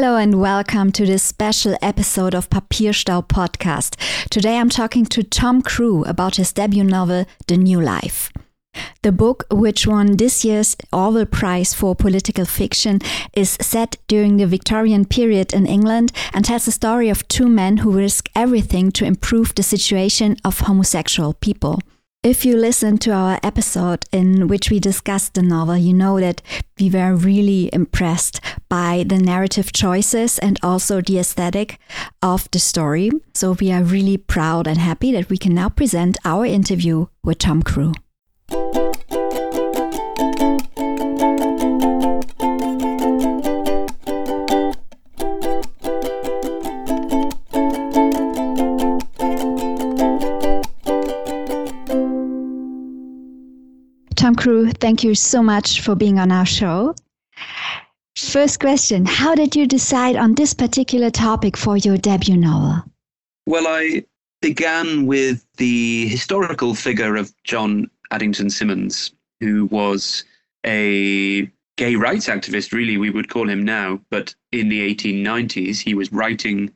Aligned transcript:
Hello 0.00 0.14
and 0.14 0.40
welcome 0.40 0.92
to 0.92 1.04
this 1.04 1.24
special 1.24 1.76
episode 1.82 2.32
of 2.32 2.48
Papierstau 2.48 3.26
podcast. 3.26 3.96
Today 4.30 4.56
I'm 4.56 4.68
talking 4.68 5.04
to 5.06 5.24
Tom 5.24 5.60
Crewe 5.60 6.04
about 6.04 6.36
his 6.36 6.52
debut 6.52 6.84
novel, 6.84 7.26
The 7.48 7.56
New 7.56 7.80
Life. 7.80 8.32
The 9.02 9.10
book, 9.10 9.44
which 9.50 9.88
won 9.88 10.16
this 10.16 10.44
year's 10.44 10.76
Orwell 10.92 11.26
Prize 11.26 11.74
for 11.74 11.96
Political 11.96 12.44
Fiction, 12.44 13.00
is 13.32 13.58
set 13.60 13.96
during 14.06 14.36
the 14.36 14.46
Victorian 14.46 15.04
period 15.04 15.52
in 15.52 15.66
England 15.66 16.12
and 16.32 16.44
tells 16.44 16.66
the 16.66 16.70
story 16.70 17.08
of 17.08 17.26
two 17.26 17.48
men 17.48 17.78
who 17.78 17.90
risk 17.90 18.30
everything 18.36 18.92
to 18.92 19.04
improve 19.04 19.56
the 19.56 19.64
situation 19.64 20.36
of 20.44 20.60
homosexual 20.60 21.34
people. 21.34 21.80
If 22.24 22.44
you 22.44 22.56
listen 22.56 22.98
to 22.98 23.12
our 23.12 23.38
episode 23.44 24.04
in 24.10 24.48
which 24.48 24.70
we 24.70 24.80
discussed 24.80 25.34
the 25.34 25.42
novel, 25.42 25.76
you 25.76 25.94
know 25.94 26.18
that 26.18 26.42
we 26.80 26.90
were 26.90 27.14
really 27.14 27.70
impressed 27.72 28.40
by 28.68 29.04
the 29.06 29.18
narrative 29.18 29.72
choices 29.72 30.36
and 30.40 30.58
also 30.60 31.00
the 31.00 31.20
aesthetic 31.20 31.78
of 32.20 32.50
the 32.50 32.58
story. 32.58 33.12
So 33.34 33.52
we 33.52 33.70
are 33.70 33.84
really 33.84 34.16
proud 34.16 34.66
and 34.66 34.78
happy 34.78 35.12
that 35.12 35.30
we 35.30 35.38
can 35.38 35.54
now 35.54 35.68
present 35.68 36.18
our 36.24 36.44
interview 36.44 37.06
with 37.22 37.38
Tom 37.38 37.62
Crewe. 37.62 37.92
Thank 54.88 55.04
you 55.04 55.14
so 55.14 55.42
much 55.42 55.82
for 55.82 55.94
being 55.94 56.18
on 56.18 56.32
our 56.32 56.46
show. 56.46 56.94
First 58.16 58.58
question 58.58 59.04
How 59.04 59.34
did 59.34 59.54
you 59.54 59.66
decide 59.66 60.16
on 60.16 60.34
this 60.34 60.54
particular 60.54 61.10
topic 61.10 61.58
for 61.58 61.76
your 61.76 61.98
debut 61.98 62.38
novel? 62.38 62.84
Well, 63.44 63.66
I 63.66 64.06
began 64.40 65.04
with 65.04 65.44
the 65.58 66.08
historical 66.08 66.74
figure 66.74 67.16
of 67.16 67.34
John 67.44 67.90
Addington 68.12 68.48
Symonds, 68.48 69.12
who 69.40 69.66
was 69.66 70.24
a 70.64 71.42
gay 71.76 71.96
rights 71.96 72.26
activist, 72.26 72.72
really, 72.72 72.96
we 72.96 73.10
would 73.10 73.28
call 73.28 73.46
him 73.46 73.62
now. 73.62 74.00
But 74.10 74.34
in 74.52 74.70
the 74.70 74.80
1890s, 74.94 75.80
he 75.80 75.92
was 75.92 76.10
writing 76.14 76.72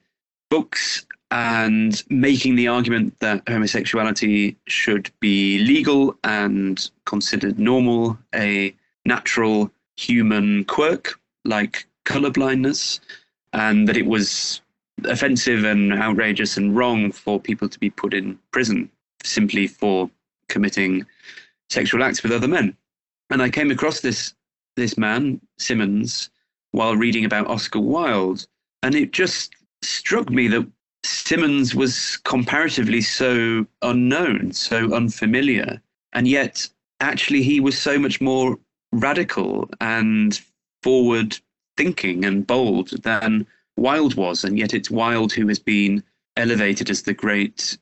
books 0.50 1.06
and 1.33 2.05
making 2.11 2.56
the 2.56 2.69
argument 2.69 3.19
that 3.20 3.42
homosexuality 3.48 4.55
should 4.66 5.11
be 5.19 5.61
legal 5.61 6.14
and 6.25 6.91
considered 7.06 7.58
normal, 7.58 8.19
a 8.34 8.75
natural 9.06 9.70
human 9.97 10.62
quirk 10.66 11.19
like 11.47 11.86
colorblindness, 12.05 13.00
and 13.55 13.88
that 13.88 13.97
it 13.97 14.05
was 14.05 14.60
offensive 15.06 15.64
and 15.64 15.94
outrageous 15.94 16.58
and 16.58 16.77
wrong 16.77 17.10
for 17.10 17.41
people 17.41 17.66
to 17.66 17.78
be 17.78 17.88
put 17.88 18.12
in 18.12 18.38
prison 18.50 18.91
simply 19.25 19.66
for 19.66 20.10
committing 20.50 21.06
sexual 21.70 22.05
acts 22.05 22.22
with 22.22 22.33
other 22.33 22.47
men. 22.47 22.77
And 23.30 23.41
I 23.41 23.48
came 23.48 23.70
across 23.70 24.00
this 24.00 24.34
this 24.77 24.98
man, 24.98 25.41
Symonds 25.58 26.28
while 26.72 26.97
reading 26.97 27.25
about 27.25 27.47
Oscar 27.47 27.80
Wilde, 27.80 28.47
and 28.83 28.94
it 28.94 29.12
just 29.12 29.55
struck 29.83 30.28
me 30.30 30.48
that 30.48 30.66
Symonds 31.05 31.75
was 31.75 32.17
comparatively 32.19 33.00
so 33.00 33.67
unknown, 33.83 34.53
so 34.53 34.92
unfamiliar, 34.95 35.81
and 36.12 36.28
yet 36.28 36.69
actually 37.00 37.42
he 37.42 37.61
was 37.61 37.77
so 37.78 37.98
much 37.98 38.20
more 38.20 38.59
radical 38.92 39.69
and 39.81 40.41
forward 40.83 41.39
thinking 41.77 42.25
and 42.25 42.47
bold 42.47 42.91
than 43.03 43.47
Wilde 43.77 44.14
was, 44.14 44.44
and 44.44 44.59
yet 44.59 44.75
it's 44.75 44.91
Wilde 44.91 45.33
who 45.33 45.48
has 45.48 45.59
been 45.59 46.03
elevated 46.36 46.91
as 46.91 47.03
the 47.03 47.14
great 47.14 47.78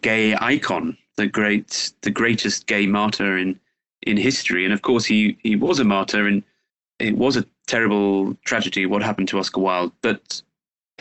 gay 0.00 0.34
icon, 0.40 0.96
the 1.16 1.26
great, 1.26 1.92
the 2.02 2.10
greatest 2.10 2.66
gay 2.66 2.86
martyr 2.86 3.36
in 3.36 3.58
in 4.02 4.16
history. 4.16 4.64
And 4.64 4.74
of 4.74 4.82
course, 4.82 5.04
he 5.04 5.36
he 5.42 5.56
was 5.56 5.78
a 5.78 5.84
martyr, 5.84 6.26
and 6.26 6.42
it 6.98 7.16
was 7.16 7.36
a 7.36 7.46
terrible 7.66 8.34
tragedy 8.44 8.86
what 8.86 9.02
happened 9.02 9.28
to 9.28 9.38
Oscar 9.38 9.60
Wilde. 9.60 9.92
But 10.02 10.42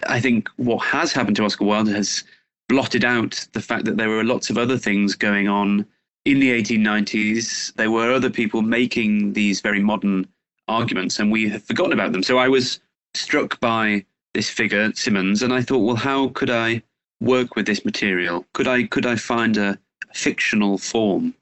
I 0.07 0.19
think 0.19 0.49
what 0.57 0.83
has 0.85 1.11
happened 1.11 1.35
to 1.37 1.45
Oscar 1.45 1.65
Wilde 1.65 1.89
has 1.89 2.23
blotted 2.69 3.03
out 3.03 3.47
the 3.53 3.61
fact 3.61 3.85
that 3.85 3.97
there 3.97 4.09
were 4.09 4.23
lots 4.23 4.49
of 4.49 4.57
other 4.57 4.77
things 4.77 5.15
going 5.15 5.47
on 5.47 5.85
in 6.25 6.39
the 6.39 6.51
1890s. 6.51 7.73
There 7.75 7.91
were 7.91 8.11
other 8.11 8.29
people 8.29 8.61
making 8.61 9.33
these 9.33 9.61
very 9.61 9.81
modern 9.81 10.27
arguments, 10.67 11.19
and 11.19 11.31
we 11.31 11.49
have 11.49 11.63
forgotten 11.63 11.93
about 11.93 12.13
them. 12.13 12.23
So 12.23 12.37
I 12.37 12.47
was 12.47 12.79
struck 13.13 13.59
by 13.59 14.05
this 14.33 14.49
figure, 14.49 14.91
Symonds, 14.93 15.43
and 15.43 15.53
I 15.53 15.61
thought, 15.61 15.79
well, 15.79 15.95
how 15.95 16.29
could 16.29 16.49
I 16.49 16.81
work 17.19 17.55
with 17.55 17.65
this 17.65 17.83
material? 17.83 18.45
Could 18.53 18.67
I 18.67 18.83
could 18.83 19.05
I 19.05 19.15
find 19.15 19.57
a 19.57 19.77
fictional 20.13 20.77
form 20.77 21.33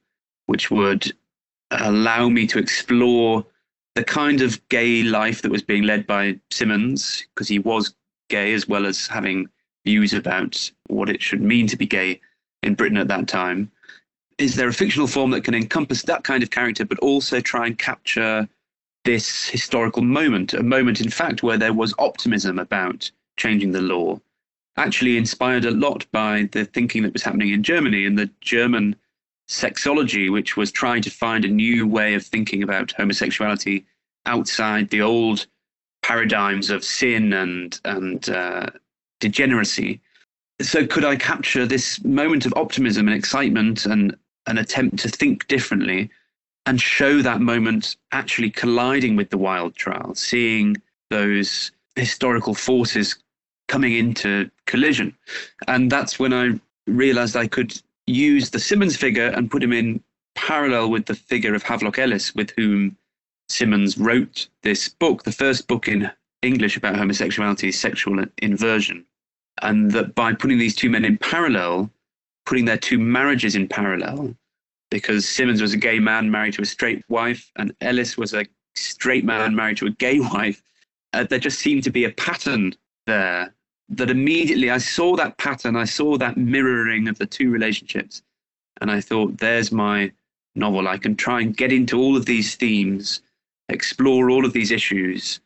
which 0.48 0.72
would 0.72 1.12
allow 1.72 2.28
me 2.30 2.48
to 2.48 2.58
explore 2.58 3.46
the 3.96 4.04
kind 4.04 4.42
of 4.42 4.68
gay 4.70 5.04
life 5.04 5.42
that 5.42 5.52
was 5.52 5.62
being 5.62 5.84
led 5.84 6.08
by 6.08 6.40
Symonds, 6.52 7.26
because 7.34 7.48
he 7.48 7.60
was 7.60 7.94
gay 8.30 8.54
as 8.54 8.68
well 8.68 8.86
as 8.86 9.08
having 9.08 9.50
views 9.86 10.14
about 10.14 10.72
what 10.88 11.10
it 11.10 11.22
should 11.22 11.42
mean 11.42 11.68
to 11.68 11.78
be 11.78 11.86
gay 11.86 12.22
in 12.64 12.76
Britain 12.76 12.98
at 12.98 13.08
that 13.08 13.28
time. 13.28 13.72
Is 14.38 14.56
there 14.56 14.70
a 14.70 14.74
fictional 14.74 15.08
form 15.08 15.32
that 15.32 15.44
can 15.44 15.54
encompass 15.54 16.04
that 16.04 16.24
kind 16.24 16.44
of 16.44 16.50
character, 16.50 16.86
but 16.86 17.00
also 17.00 17.42
try 17.42 17.68
and 17.68 17.78
capture 17.78 18.48
this 19.06 19.48
historical 19.48 20.04
moment, 20.04 20.54
a 20.54 20.64
moment, 20.64 21.02
in 21.02 21.10
fact, 21.10 21.44
where 21.44 21.58
there 21.58 21.74
was 21.74 21.94
optimism 22.00 22.60
about 22.60 23.10
changing 23.38 23.72
the 23.72 23.82
law? 23.82 24.20
Actually, 24.78 25.18
inspired 25.18 25.66
a 25.66 25.72
lot 25.72 26.06
by 26.12 26.48
the 26.52 26.64
thinking 26.64 27.04
that 27.04 27.14
was 27.14 27.24
happening 27.24 27.50
in 27.50 27.64
Germany 27.64 28.06
and 28.06 28.18
the 28.18 28.30
German 28.40 28.96
sexology, 29.50 30.32
which 30.32 30.56
was 30.56 30.72
trying 30.72 31.02
to 31.02 31.10
find 31.10 31.44
a 31.44 31.50
new 31.50 31.86
way 31.88 32.14
of 32.14 32.26
thinking 32.26 32.64
about 32.64 32.94
homosexuality 32.94 33.86
outside 34.26 34.90
the 34.90 35.02
old 35.02 35.48
paradigms 36.02 36.70
of 36.70 36.84
sin 36.84 37.34
and 37.34 37.80
and 37.86 38.30
uh, 38.30 38.68
degeneracy. 39.20 40.02
So, 40.62 40.86
could 40.86 41.06
I 41.06 41.16
capture 41.16 41.66
this 41.66 42.04
moment 42.04 42.46
of 42.46 42.54
optimism 42.56 43.08
and 43.08 43.16
excitement 43.16 43.86
and 43.86 44.16
an 44.48 44.58
attempt 44.58 45.00
to 45.00 45.10
think 45.10 45.48
differently, 45.48 46.10
and 46.66 46.82
show 46.82 47.22
that 47.22 47.42
moment 47.42 47.96
actually 48.12 48.50
colliding 48.50 49.16
with 49.16 49.30
the 49.30 49.38
Wilde 49.38 49.76
trial, 49.76 50.16
seeing 50.16 50.78
those 51.10 51.72
historical 51.96 52.54
forces 52.54 53.16
coming 53.68 53.94
into 53.94 54.50
collision, 54.66 55.16
and 55.68 55.92
that's 55.92 56.20
when 56.20 56.34
I 56.34 56.60
realized 56.88 57.36
I 57.36 57.48
could 57.48 57.80
use 58.08 58.50
the 58.50 58.60
Symonds 58.60 58.98
figure 58.98 59.28
and 59.28 59.52
put 59.52 59.64
him 59.64 59.72
in 59.72 60.04
parallel 60.36 60.90
with 60.90 61.06
the 61.06 61.16
figure 61.16 61.54
of 61.54 61.64
Havelock 61.64 62.00
Ellis, 62.00 62.34
with 62.34 62.52
whom 62.58 62.98
Symonds 63.50 63.98
wrote 63.98 64.48
this 64.64 64.90
book, 64.90 65.24
the 65.24 65.32
first 65.32 65.68
book 65.68 65.88
in 65.88 66.10
English 66.42 66.78
about 66.78 66.96
homosexuality, 66.96 67.72
sexual 67.72 68.24
inversion. 68.38 69.06
And 69.62 69.92
that 69.92 70.16
by 70.16 70.34
putting 70.34 70.58
these 70.58 70.76
two 70.76 70.90
men 70.90 71.04
in 71.04 71.18
parallel, 71.18 71.92
putting 72.46 72.66
their 72.66 72.78
two 72.78 73.00
marriages 73.00 73.56
in 73.56 73.68
parallel, 73.68 74.36
because 74.90 75.28
Symonds 75.28 75.62
was 75.62 75.74
a 75.74 75.78
gay 75.78 76.00
man 76.00 76.32
married 76.32 76.54
to 76.54 76.62
a 76.62 76.66
straight 76.66 77.04
wife, 77.10 77.52
and 77.58 77.76
Ellis 77.82 78.18
was 78.18 78.34
a 78.34 78.46
straight 78.76 79.26
man 79.26 79.56
married 79.56 79.78
to 79.78 79.88
a 79.88 79.92
gay 79.92 80.20
wife, 80.34 80.62
uh, 81.14 81.24
there 81.24 81.40
just 81.40 81.60
seemed 81.60 81.84
to 81.84 81.92
be 81.92 82.06
a 82.06 82.12
pattern 82.12 82.74
there 83.06 83.54
that 83.90 84.12
immediately 84.12 84.70
I 84.70 84.78
saw 84.78 85.16
that 85.16 85.38
pattern, 85.38 85.76
I 85.76 85.86
saw 85.86 86.18
that 86.18 86.38
mirroring 86.38 87.08
of 87.08 87.18
the 87.18 87.26
two 87.26 87.50
relationships, 87.50 88.22
and 88.80 88.92
I 88.92 89.02
thought, 89.02 89.40
there's 89.40 89.72
my 89.72 90.12
novel. 90.56 90.88
I 90.88 90.98
can 90.98 91.16
try 91.16 91.42
and 91.42 91.58
get 91.58 91.74
into 91.74 92.00
all 92.00 92.16
of 92.16 92.26
these 92.26 92.56
themes 92.56 93.22
explore 93.70 94.30
all 94.30 94.46
of 94.46 94.54
these 94.54 94.72
issues, 94.72 95.40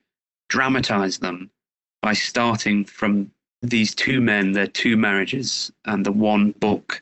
dramatize 0.49 1.19
them 1.19 1.49
by 2.01 2.13
starting 2.13 2.85
from 2.85 3.31
these 3.61 3.95
two 3.95 4.19
men, 4.19 4.51
their 4.51 4.67
two 4.67 4.97
marriages, 4.97 5.71
and 5.85 6.05
the 6.05 6.11
one 6.11 6.51
book 6.51 7.01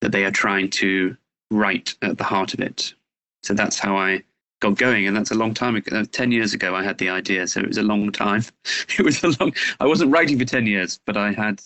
that 0.00 0.12
they 0.12 0.24
are 0.24 0.30
trying 0.30 0.70
to 0.70 1.16
write 1.50 1.94
at 2.02 2.18
the 2.18 2.24
heart 2.24 2.54
of 2.54 2.60
it. 2.60 2.94
So 3.42 3.54
that's 3.54 3.78
how 3.78 3.96
I 3.96 4.22
got 4.60 4.76
going, 4.76 5.06
and 5.06 5.16
that's 5.16 5.30
a 5.30 5.36
long 5.36 5.54
time 5.54 5.76
ago. 5.76 5.96
Uh, 5.96 6.04
ten 6.10 6.32
years 6.32 6.54
ago, 6.54 6.74
I 6.74 6.82
had 6.82 6.98
the 6.98 7.08
idea, 7.10 7.46
so 7.46 7.60
it 7.60 7.68
was 7.68 7.78
a 7.78 7.82
long 7.82 8.10
time. 8.10 8.44
It 8.98 9.04
was 9.04 9.22
a 9.22 9.28
long. 9.38 9.52
I 9.80 9.86
wasn't 9.86 10.10
writing 10.10 10.38
for 10.38 10.44
ten 10.44 10.66
years, 10.66 10.98
but 11.06 11.16
I 11.16 11.32
had 11.32 11.60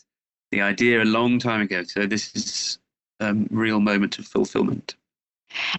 the 0.51 0.61
idea 0.61 1.03
a 1.03 1.05
long 1.05 1.39
time 1.39 1.63
ago. 1.63 1.83
So 1.85 2.07
this 2.07 2.35
is 2.35 2.79
a 3.21 3.35
real 3.51 3.81
moment 3.81 4.19
of 4.19 4.27
fulfillment. 4.27 4.97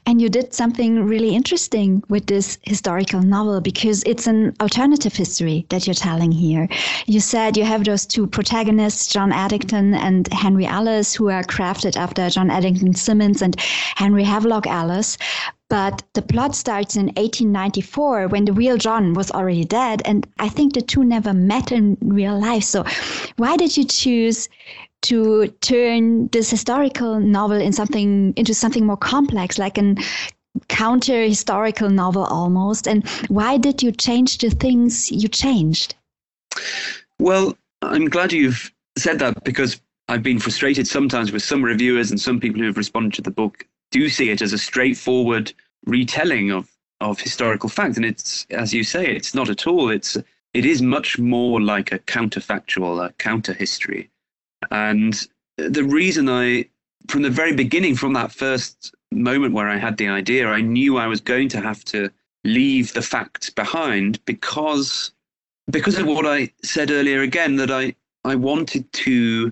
And 0.05 0.21
you 0.21 0.29
did 0.29 0.53
something 0.53 1.03
really 1.05 1.35
interesting 1.35 2.03
with 2.09 2.27
this 2.27 2.57
historical 2.63 3.21
novel 3.21 3.61
because 3.61 4.03
it's 4.05 4.27
an 4.27 4.55
alternative 4.59 5.15
history 5.15 5.65
that 5.69 5.87
you're 5.87 5.93
telling 5.93 6.31
here. 6.31 6.67
You 7.05 7.19
said 7.19 7.57
you 7.57 7.63
have 7.63 7.85
those 7.85 8.05
two 8.05 8.27
protagonists, 8.27 9.07
John 9.07 9.31
Addington 9.31 9.93
and 9.93 10.31
Henry 10.33 10.65
Ellis, 10.65 11.13
who 11.13 11.29
are 11.29 11.43
crafted 11.43 11.95
after 11.95 12.29
John 12.29 12.49
Addington 12.49 12.93
Symonds 12.93 13.41
and 13.41 13.59
Henry 13.95 14.23
Havelock 14.23 14.67
Ellis. 14.67 15.17
But 15.69 16.03
the 16.13 16.21
plot 16.21 16.55
starts 16.55 16.95
in 16.95 17.07
1894 17.07 18.27
when 18.27 18.45
the 18.45 18.53
real 18.53 18.77
John 18.77 19.13
was 19.13 19.31
already 19.31 19.65
dead. 19.65 20.01
And 20.05 20.27
I 20.37 20.49
think 20.49 20.73
the 20.73 20.81
two 20.81 21.03
never 21.03 21.33
met 21.33 21.71
in 21.71 21.97
real 22.01 22.39
life. 22.39 22.63
So 22.63 22.85
why 23.37 23.57
did 23.57 23.75
you 23.75 23.83
choose 23.83 24.49
to 25.03 25.47
turn 25.61 26.27
this 26.27 26.49
historical 26.49 27.19
novel 27.19 27.61
in 27.61 27.73
something 27.73 28.33
into 28.35 28.53
something 28.53 28.85
more 28.85 28.97
complex, 28.97 29.57
like 29.57 29.77
an 29.77 29.97
counter 30.67 31.23
historical 31.23 31.89
novel 31.89 32.25
almost? 32.25 32.87
And 32.87 33.07
why 33.27 33.57
did 33.57 33.81
you 33.81 33.91
change 33.91 34.37
the 34.39 34.49
things 34.49 35.11
you 35.11 35.27
changed? 35.27 35.95
Well, 37.19 37.57
I'm 37.81 38.05
glad 38.05 38.31
you've 38.31 38.71
said 38.97 39.19
that 39.19 39.43
because 39.43 39.81
I've 40.07 40.23
been 40.23 40.39
frustrated 40.39 40.87
sometimes 40.87 41.31
with 41.31 41.43
some 41.43 41.63
reviewers 41.63 42.11
and 42.11 42.19
some 42.19 42.39
people 42.39 42.59
who 42.59 42.67
have 42.67 42.77
responded 42.77 43.13
to 43.13 43.21
the 43.21 43.31
book 43.31 43.65
do 43.91 44.09
see 44.09 44.29
it 44.29 44.41
as 44.41 44.53
a 44.53 44.57
straightforward 44.57 45.53
retelling 45.85 46.51
of 46.51 46.69
of 47.01 47.19
historical 47.19 47.67
fact 47.67 47.97
and 47.97 48.05
it's 48.05 48.47
as 48.49 48.73
you 48.73 48.83
say 48.83 49.05
it's 49.05 49.35
not 49.35 49.49
at 49.49 49.67
all 49.67 49.89
it's 49.89 50.15
it 50.53 50.65
is 50.65 50.81
much 50.81 51.19
more 51.19 51.61
like 51.61 51.91
a 51.91 51.99
counterfactual 51.99 53.05
a 53.05 53.11
counter 53.13 53.51
history 53.51 54.09
and 54.71 55.27
the 55.57 55.83
reason 55.83 56.29
i 56.29 56.65
from 57.09 57.21
the 57.21 57.29
very 57.29 57.53
beginning 57.53 57.95
from 57.95 58.13
that 58.13 58.31
first 58.31 58.93
moment 59.11 59.53
where 59.53 59.69
i 59.69 59.77
had 59.77 59.97
the 59.97 60.07
idea 60.07 60.47
i 60.47 60.61
knew 60.61 60.97
i 60.97 61.07
was 61.07 61.21
going 61.21 61.47
to 61.49 61.61
have 61.61 61.83
to 61.85 62.09
leave 62.43 62.93
the 62.93 63.01
facts 63.01 63.49
behind 63.49 64.23
because 64.25 65.11
because 65.71 65.97
of 65.97 66.05
what 66.05 66.25
i 66.25 66.49
said 66.63 66.91
earlier 66.91 67.21
again 67.21 67.55
that 67.55 67.71
i 67.71 67.93
i 68.25 68.35
wanted 68.35 68.91
to 68.93 69.51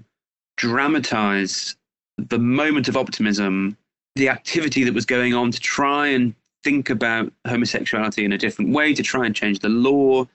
dramatize 0.58 1.76
the 2.18 2.40
moment 2.40 2.88
of 2.88 2.98
optimism 2.98 3.78
the 4.16 4.30
activity 4.30 4.84
that 4.84 4.94
was 4.94 5.06
going 5.06 5.34
on 5.34 5.52
to 5.52 5.60
try 5.60 6.08
and 6.08 6.36
think 6.64 6.90
about 6.90 7.32
homosexuality 7.48 8.26
in 8.26 8.34
a 8.34 8.38
different 8.38 8.72
way, 8.72 8.94
to 8.94 9.04
try 9.04 9.26
and 9.26 9.36
change 9.36 9.60
the 9.60 9.70
law, 9.70 10.28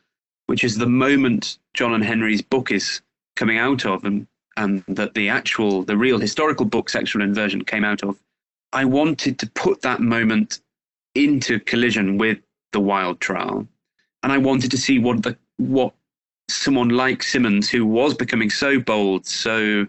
which 0.47 0.65
is 0.65 0.79
the 0.79 0.87
moment 0.87 1.59
John 1.75 1.95
and 1.95 2.05
Henry's 2.05 2.43
book 2.43 2.71
is 2.71 3.01
coming 3.37 3.59
out 3.59 3.85
of, 3.85 4.05
and, 4.05 4.27
and 4.57 4.83
that 4.89 5.15
the 5.15 5.29
actual, 5.29 5.83
the 5.83 5.97
real 5.97 6.19
historical 6.19 6.67
book, 6.67 6.89
Sexual 6.89 7.23
Inversion, 7.23 7.65
came 7.65 7.85
out 7.85 8.03
of. 8.03 8.19
I 8.73 8.85
wanted 8.85 9.39
to 9.39 9.51
put 9.51 9.83
that 9.83 10.01
moment 10.01 10.61
into 11.15 11.61
collision 11.61 12.19
with 12.19 12.39
the 12.73 12.81
Wilde 12.81 13.21
trial. 13.21 13.67
And 14.23 14.33
I 14.33 14.39
wanted 14.39 14.71
to 14.73 14.79
see 14.79 14.99
what 14.99 15.23
the 15.23 15.37
what 15.59 15.95
someone 16.49 16.91
like 16.91 17.23
Symonds, 17.23 17.69
who 17.69 17.87
was 17.87 18.15
becoming 18.15 18.51
so 18.51 18.79
bold, 18.79 19.27
so 19.27 19.87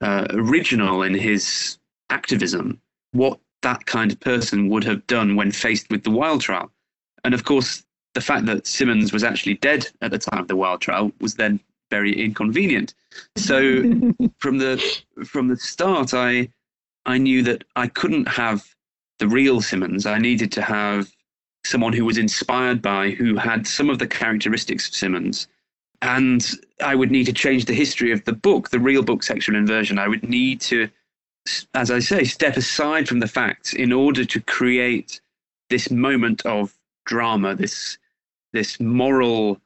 uh, 0.00 0.26
original 0.30 1.02
in 1.02 1.14
his 1.14 1.78
activism, 2.10 2.80
what 3.12 3.38
that 3.62 3.86
kind 3.86 4.10
of 4.10 4.18
person 4.20 4.68
would 4.68 4.84
have 4.84 5.06
done 5.06 5.36
when 5.36 5.52
faced 5.52 5.90
with 5.90 6.02
the 6.02 6.10
Wilde 6.10 6.40
trial. 6.40 6.70
And 7.24 7.34
of 7.34 7.44
course, 7.44 7.84
the 8.14 8.20
fact 8.20 8.46
that 8.46 8.66
Symonds 8.66 9.12
was 9.12 9.24
actually 9.24 9.54
dead 9.54 9.88
at 10.00 10.10
the 10.10 10.18
time 10.18 10.40
of 10.40 10.48
the 10.48 10.56
Wilde 10.56 10.80
trial 10.80 11.12
was 11.20 11.36
then 11.36 11.60
very 11.90 12.12
inconvenient. 12.12 12.94
So 13.36 13.82
from 14.38 14.58
the 14.58 14.82
from 15.24 15.48
the 15.48 15.56
start, 15.56 16.14
I 16.14 16.48
I 17.06 17.18
knew 17.18 17.42
that 17.42 17.64
I 17.76 17.88
couldn't 17.88 18.28
have 18.28 18.64
the 19.18 19.28
real 19.28 19.60
Symonds. 19.60 20.06
I 20.06 20.18
needed 20.18 20.52
to 20.52 20.62
have 20.62 21.10
someone 21.64 21.92
who 21.92 22.04
was 22.04 22.18
inspired 22.18 22.82
by, 22.82 23.10
who 23.10 23.36
had 23.36 23.66
some 23.66 23.88
of 23.88 23.98
the 23.98 24.06
characteristics 24.06 24.88
of 24.88 24.94
Symonds. 24.94 25.46
And 26.00 26.44
I 26.84 26.96
would 26.96 27.12
need 27.12 27.26
to 27.26 27.32
change 27.32 27.66
the 27.66 27.74
history 27.74 28.10
of 28.10 28.24
the 28.24 28.32
book, 28.32 28.70
the 28.70 28.80
real 28.80 29.04
book, 29.04 29.22
Sexual 29.22 29.54
Inversion. 29.54 29.98
I 29.98 30.08
would 30.08 30.28
need 30.28 30.60
to 30.62 30.88
as 31.74 31.90
I 31.90 31.98
say, 31.98 32.24
step 32.24 32.56
aside 32.56 33.08
from 33.08 33.20
the 33.20 33.28
facts 33.28 33.72
in 33.72 33.92
order 33.92 34.24
to 34.24 34.40
create 34.40 35.20
this 35.70 35.90
moment 35.90 36.44
of 36.46 36.76
drama, 37.04 37.54
this 37.54 37.98
this 38.52 38.78
moral 38.78 39.60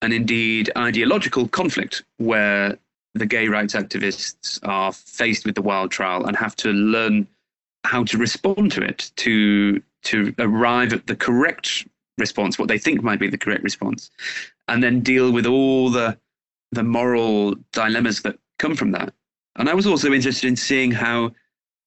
and 0.00 0.14
indeed 0.14 0.70
ideological 0.76 1.46
conflict 1.48 2.04
where 2.16 2.78
the 3.14 3.26
gay 3.26 3.48
rights 3.48 3.74
activists 3.74 4.58
are 4.62 4.92
faced 4.92 5.44
with 5.44 5.54
the 5.54 5.62
Wilde 5.62 5.90
trial 5.90 6.26
and 6.26 6.36
have 6.36 6.56
to 6.56 6.72
learn 6.72 7.26
how 7.84 8.04
to 8.04 8.18
respond 8.18 8.72
to 8.72 8.82
it, 8.82 9.10
to 9.16 9.82
to 10.02 10.34
arrive 10.38 10.92
at 10.92 11.06
the 11.06 11.16
correct 11.16 11.86
response, 12.18 12.58
what 12.58 12.68
they 12.68 12.78
think 12.78 13.02
might 13.02 13.20
be 13.20 13.28
the 13.28 13.38
correct 13.38 13.62
response, 13.62 14.10
and 14.68 14.82
then 14.82 15.00
deal 15.00 15.32
with 15.32 15.46
all 15.46 15.90
the 15.90 16.16
the 16.72 16.84
moral 16.84 17.54
dilemmas 17.72 18.22
that 18.22 18.38
come 18.58 18.76
from 18.76 18.92
that. 18.92 19.12
And 19.56 19.68
I 19.68 19.74
was 19.74 19.86
also 19.86 20.12
interested 20.12 20.46
in 20.46 20.56
seeing 20.56 20.92
how 20.92 21.32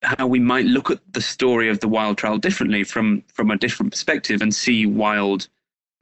how 0.01 0.27
we 0.27 0.39
might 0.39 0.65
look 0.65 0.91
at 0.91 0.99
the 1.13 1.21
story 1.21 1.69
of 1.69 1.79
the 1.79 1.87
Wilde 1.87 2.17
trial 2.17 2.37
differently 2.37 2.83
from 2.83 3.23
from 3.33 3.51
a 3.51 3.57
different 3.57 3.91
perspective 3.91 4.41
and 4.41 4.53
see 4.53 4.85
Wilde 4.85 5.47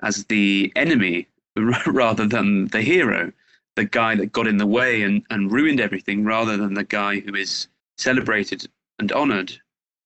as 0.02 0.26
the 0.26 0.72
enemy 0.76 1.28
rather 1.86 2.26
than 2.26 2.68
the 2.68 2.82
hero, 2.82 3.32
the 3.76 3.86
guy 3.86 4.16
that 4.16 4.34
got 4.34 4.48
in 4.48 4.58
the 4.58 4.68
way 4.68 5.04
and, 5.04 5.24
and 5.30 5.52
ruined 5.52 5.80
everything 5.80 6.24
rather 6.24 6.58
than 6.58 6.74
the 6.74 6.84
guy 6.84 7.20
who 7.20 7.36
is 7.36 7.68
celebrated 7.98 8.68
and 9.00 9.12
honored. 9.12 9.54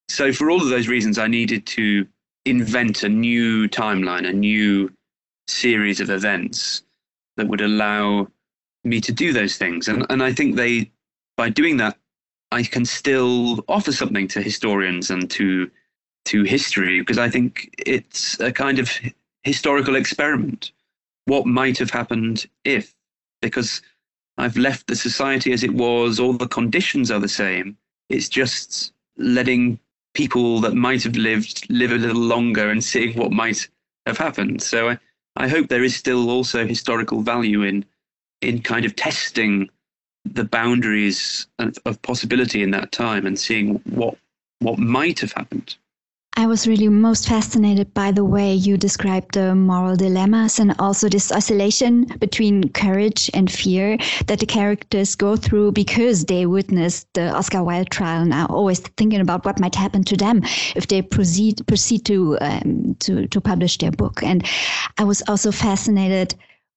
So 0.08 0.32
for 0.32 0.50
all 0.50 0.62
of 0.62 0.68
those 0.68 0.88
reasons, 0.88 1.18
I 1.18 1.26
needed 1.26 1.66
to 1.66 2.06
invent 2.44 3.02
a 3.02 3.08
new 3.08 3.68
timeline, 3.68 4.28
a 4.28 4.32
new 4.32 4.92
series 5.48 6.00
of 6.00 6.10
events 6.10 6.82
that 7.36 7.48
would 7.48 7.60
allow 7.60 8.28
me 8.84 9.00
to 9.00 9.12
do 9.12 9.32
those 9.32 9.56
things. 9.56 9.88
And 9.88 10.06
and 10.10 10.22
I 10.22 10.32
think 10.32 10.56
they 10.56 10.90
by 11.36 11.50
doing 11.50 11.76
that, 11.78 11.98
I 12.52 12.62
can 12.62 12.84
still 12.84 13.64
offer 13.68 13.92
something 13.92 14.28
to 14.28 14.42
historians 14.42 15.10
and 15.10 15.30
to 15.32 15.70
to 16.26 16.42
history 16.42 17.00
because 17.00 17.18
I 17.18 17.28
think 17.28 17.74
it's 17.78 18.38
a 18.40 18.52
kind 18.52 18.78
of 18.78 18.90
historical 19.42 19.96
experiment. 19.96 20.72
What 21.26 21.46
might 21.46 21.78
have 21.78 21.90
happened 21.90 22.46
if? 22.64 22.94
Because 23.40 23.82
I've 24.38 24.56
left 24.56 24.86
the 24.86 24.96
society 24.96 25.52
as 25.52 25.62
it 25.62 25.74
was, 25.74 26.20
all 26.20 26.32
the 26.32 26.48
conditions 26.48 27.10
are 27.10 27.20
the 27.20 27.28
same. 27.28 27.76
It's 28.08 28.28
just 28.28 28.92
letting 29.16 29.78
people 30.14 30.60
that 30.60 30.74
might 30.74 31.02
have 31.02 31.16
lived 31.16 31.66
live 31.70 31.92
a 31.92 31.96
little 31.96 32.22
longer 32.22 32.70
and 32.70 32.82
seeing 32.82 33.16
what 33.18 33.32
might 33.32 33.68
have 34.06 34.18
happened. 34.18 34.62
So 34.62 34.90
I, 34.90 34.98
I 35.36 35.48
hope 35.48 35.68
there 35.68 35.84
is 35.84 35.94
still 35.94 36.30
also 36.30 36.66
historical 36.66 37.20
value 37.20 37.62
in 37.62 37.84
in 38.40 38.62
kind 38.62 38.84
of 38.84 38.94
testing 38.96 39.70
the 40.24 40.44
boundaries 40.44 41.46
of, 41.58 41.76
of 41.84 42.00
possibility 42.02 42.62
in 42.62 42.70
that 42.70 42.92
time 42.92 43.26
and 43.26 43.38
seeing 43.38 43.74
what 43.84 44.16
what 44.60 44.78
might 44.78 45.20
have 45.20 45.32
happened. 45.32 45.76
I 46.38 46.46
was 46.46 46.68
really 46.68 46.90
most 46.90 47.26
fascinated 47.26 47.94
by 47.94 48.12
the 48.12 48.24
way 48.24 48.52
you 48.52 48.76
described 48.76 49.32
the 49.32 49.54
moral 49.54 49.96
dilemmas 49.96 50.58
and 50.58 50.74
also 50.78 51.08
this 51.08 51.32
oscillation 51.32 52.04
between 52.18 52.68
courage 52.68 53.30
and 53.32 53.50
fear 53.50 53.96
that 54.26 54.40
the 54.40 54.46
characters 54.46 55.14
go 55.14 55.36
through 55.36 55.72
because 55.72 56.26
they 56.26 56.44
witnessed 56.44 57.08
the 57.14 57.30
Oscar 57.34 57.62
Wilde 57.64 57.88
trial 57.88 58.20
and 58.20 58.34
are 58.34 58.50
always 58.50 58.80
thinking 58.80 59.22
about 59.22 59.46
what 59.46 59.58
might 59.58 59.74
happen 59.74 60.04
to 60.04 60.16
them 60.16 60.42
if 60.74 60.88
they 60.88 61.00
proceed 61.00 61.66
proceed 61.66 62.04
to 62.04 62.36
um, 62.42 62.94
to 63.00 63.26
to 63.28 63.40
publish 63.40 63.78
their 63.78 63.90
book. 63.90 64.22
And 64.22 64.46
I 64.98 65.04
was 65.04 65.22
also 65.28 65.50
fascinated 65.50 66.34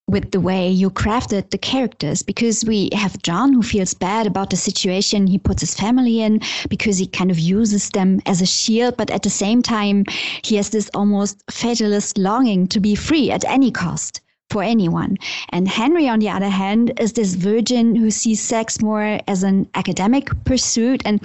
with 0.09 0.31
the 0.31 0.41
way 0.41 0.67
you 0.69 0.89
crafted 0.89 1.51
the 1.51 1.57
characters 1.57 2.23
because 2.23 2.65
we 2.65 2.89
have 2.93 3.21
John 3.21 3.53
who 3.53 3.61
feels 3.61 3.93
bad 3.93 4.25
about 4.25 4.49
the 4.49 4.57
situation 4.57 5.27
he 5.27 5.37
puts 5.37 5.61
his 5.61 5.75
family 5.75 6.21
in 6.21 6.41
because 6.67 6.97
he 6.97 7.05
kind 7.05 7.29
of 7.29 7.37
uses 7.37 7.89
them 7.91 8.19
as 8.25 8.41
a 8.41 8.45
shield, 8.45 8.97
but 8.97 9.11
at 9.11 9.21
the 9.21 9.29
same 9.29 9.61
time, 9.61 10.05
he 10.43 10.55
has 10.55 10.71
this 10.71 10.89
almost 10.95 11.43
fatalist 11.51 12.17
longing 12.17 12.67
to 12.69 12.79
be 12.79 12.95
free 12.95 13.29
at 13.29 13.45
any 13.45 13.71
cost 13.71 14.21
for 14.49 14.63
anyone. 14.63 15.17
And 15.49 15.67
Henry, 15.67 16.09
on 16.09 16.19
the 16.19 16.29
other 16.29 16.49
hand, 16.49 16.99
is 16.99 17.13
this 17.13 17.35
virgin 17.35 17.95
who 17.95 18.09
sees 18.09 18.41
sex 18.41 18.81
more 18.81 19.19
as 19.27 19.43
an 19.43 19.67
academic 19.75 20.29
pursuit. 20.43 21.01
And 21.05 21.21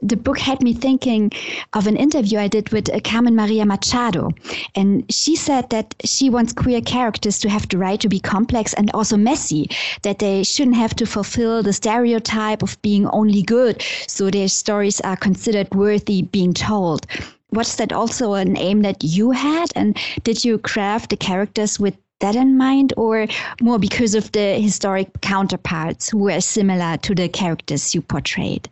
the 0.00 0.16
book 0.16 0.38
had 0.38 0.62
me 0.62 0.72
thinking 0.72 1.32
of 1.74 1.86
an 1.86 1.96
interview 1.96 2.38
I 2.38 2.48
did 2.48 2.70
with 2.70 2.92
uh, 2.92 3.00
Carmen 3.00 3.36
Maria 3.36 3.66
Machado. 3.66 4.30
And 4.74 5.04
she 5.12 5.36
said 5.36 5.68
that 5.70 5.94
she 6.04 6.30
wants 6.30 6.52
queer 6.52 6.80
characters 6.80 7.38
to 7.40 7.50
have 7.50 7.68
the 7.68 7.78
right 7.78 8.00
to 8.00 8.08
be 8.08 8.20
complex 8.20 8.72
and 8.74 8.90
also 8.92 9.16
messy, 9.16 9.68
that 10.02 10.18
they 10.18 10.42
shouldn't 10.42 10.76
have 10.76 10.96
to 10.96 11.06
fulfill 11.06 11.62
the 11.62 11.72
stereotype 11.72 12.62
of 12.62 12.80
being 12.82 13.06
only 13.08 13.42
good, 13.42 13.82
so 14.06 14.30
their 14.30 14.48
stories 14.48 15.00
are 15.00 15.16
considered 15.16 15.74
worthy 15.74 16.22
being 16.22 16.54
told 16.54 17.06
was 17.52 17.76
that 17.76 17.92
also 17.92 18.32
an 18.32 18.56
aim 18.56 18.80
that 18.80 19.04
you 19.04 19.30
had 19.30 19.70
and 19.76 19.98
did 20.24 20.42
you 20.42 20.56
craft 20.58 21.10
the 21.10 21.16
characters 21.16 21.78
with 21.78 21.94
that 22.22 22.34
in 22.34 22.56
mind, 22.56 22.94
or 22.96 23.26
more 23.60 23.78
because 23.78 24.14
of 24.14 24.32
the 24.32 24.54
historic 24.54 25.20
counterparts 25.20 26.08
who 26.08 26.18
were 26.18 26.40
similar 26.40 26.96
to 26.98 27.14
the 27.14 27.28
characters 27.28 27.94
you 27.94 28.00
portrayed? 28.00 28.68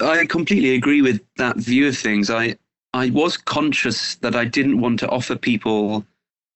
I 0.00 0.26
completely 0.26 0.74
agree 0.74 1.02
with 1.02 1.20
that 1.36 1.56
view 1.56 1.88
of 1.88 1.96
things. 1.96 2.30
I 2.30 2.56
I 2.92 3.10
was 3.10 3.36
conscious 3.36 4.16
that 4.16 4.34
I 4.34 4.44
didn't 4.44 4.80
want 4.80 4.98
to 5.00 5.08
offer 5.08 5.36
people 5.36 6.04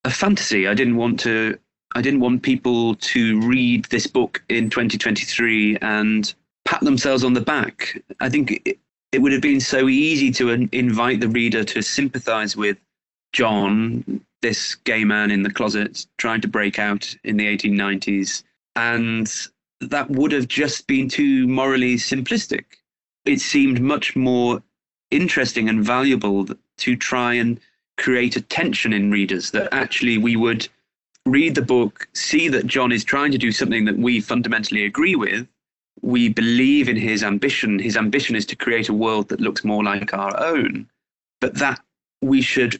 a 0.04 0.10
fantasy. 0.10 0.66
I 0.68 0.74
didn't 0.74 0.96
want 0.96 1.20
to 1.20 1.58
I 1.94 2.02
didn't 2.02 2.20
want 2.20 2.42
people 2.42 2.96
to 2.96 3.40
read 3.42 3.84
this 3.86 4.06
book 4.06 4.42
in 4.48 4.68
2023 4.68 5.78
and 5.80 6.34
pat 6.64 6.80
themselves 6.80 7.22
on 7.22 7.34
the 7.34 7.40
back. 7.40 8.02
I 8.20 8.28
think 8.28 8.78
it 9.12 9.18
would 9.18 9.32
have 9.32 9.42
been 9.42 9.60
so 9.60 9.88
easy 9.88 10.32
to 10.32 10.50
invite 10.50 11.20
the 11.20 11.28
reader 11.28 11.62
to 11.62 11.82
sympathize 11.82 12.56
with 12.56 12.78
John, 13.32 14.24
this 14.44 14.74
gay 14.74 15.04
man 15.04 15.30
in 15.30 15.42
the 15.42 15.50
closet 15.50 16.06
trying 16.18 16.42
to 16.42 16.48
break 16.48 16.78
out 16.78 17.16
in 17.24 17.38
the 17.38 17.46
1890s. 17.46 18.42
And 18.76 19.26
that 19.80 20.10
would 20.10 20.32
have 20.32 20.48
just 20.48 20.86
been 20.86 21.08
too 21.08 21.48
morally 21.48 21.94
simplistic. 21.94 22.64
It 23.24 23.40
seemed 23.40 23.80
much 23.80 24.14
more 24.14 24.62
interesting 25.10 25.70
and 25.70 25.82
valuable 25.82 26.46
to 26.76 26.94
try 26.94 27.32
and 27.32 27.58
create 27.96 28.36
a 28.36 28.42
tension 28.42 28.92
in 28.92 29.10
readers 29.10 29.50
that 29.52 29.72
actually 29.72 30.18
we 30.18 30.36
would 30.36 30.68
read 31.24 31.54
the 31.54 31.62
book, 31.62 32.06
see 32.12 32.48
that 32.48 32.66
John 32.66 32.92
is 32.92 33.02
trying 33.02 33.32
to 33.32 33.38
do 33.38 33.50
something 33.50 33.86
that 33.86 33.96
we 33.96 34.20
fundamentally 34.20 34.84
agree 34.84 35.16
with. 35.16 35.48
We 36.02 36.28
believe 36.28 36.90
in 36.90 36.96
his 36.96 37.22
ambition. 37.22 37.78
His 37.78 37.96
ambition 37.96 38.36
is 38.36 38.44
to 38.46 38.56
create 38.56 38.90
a 38.90 39.00
world 39.04 39.30
that 39.30 39.40
looks 39.40 39.64
more 39.64 39.82
like 39.82 40.12
our 40.12 40.38
own, 40.38 40.86
but 41.40 41.54
that 41.54 41.80
we 42.20 42.42
should 42.42 42.78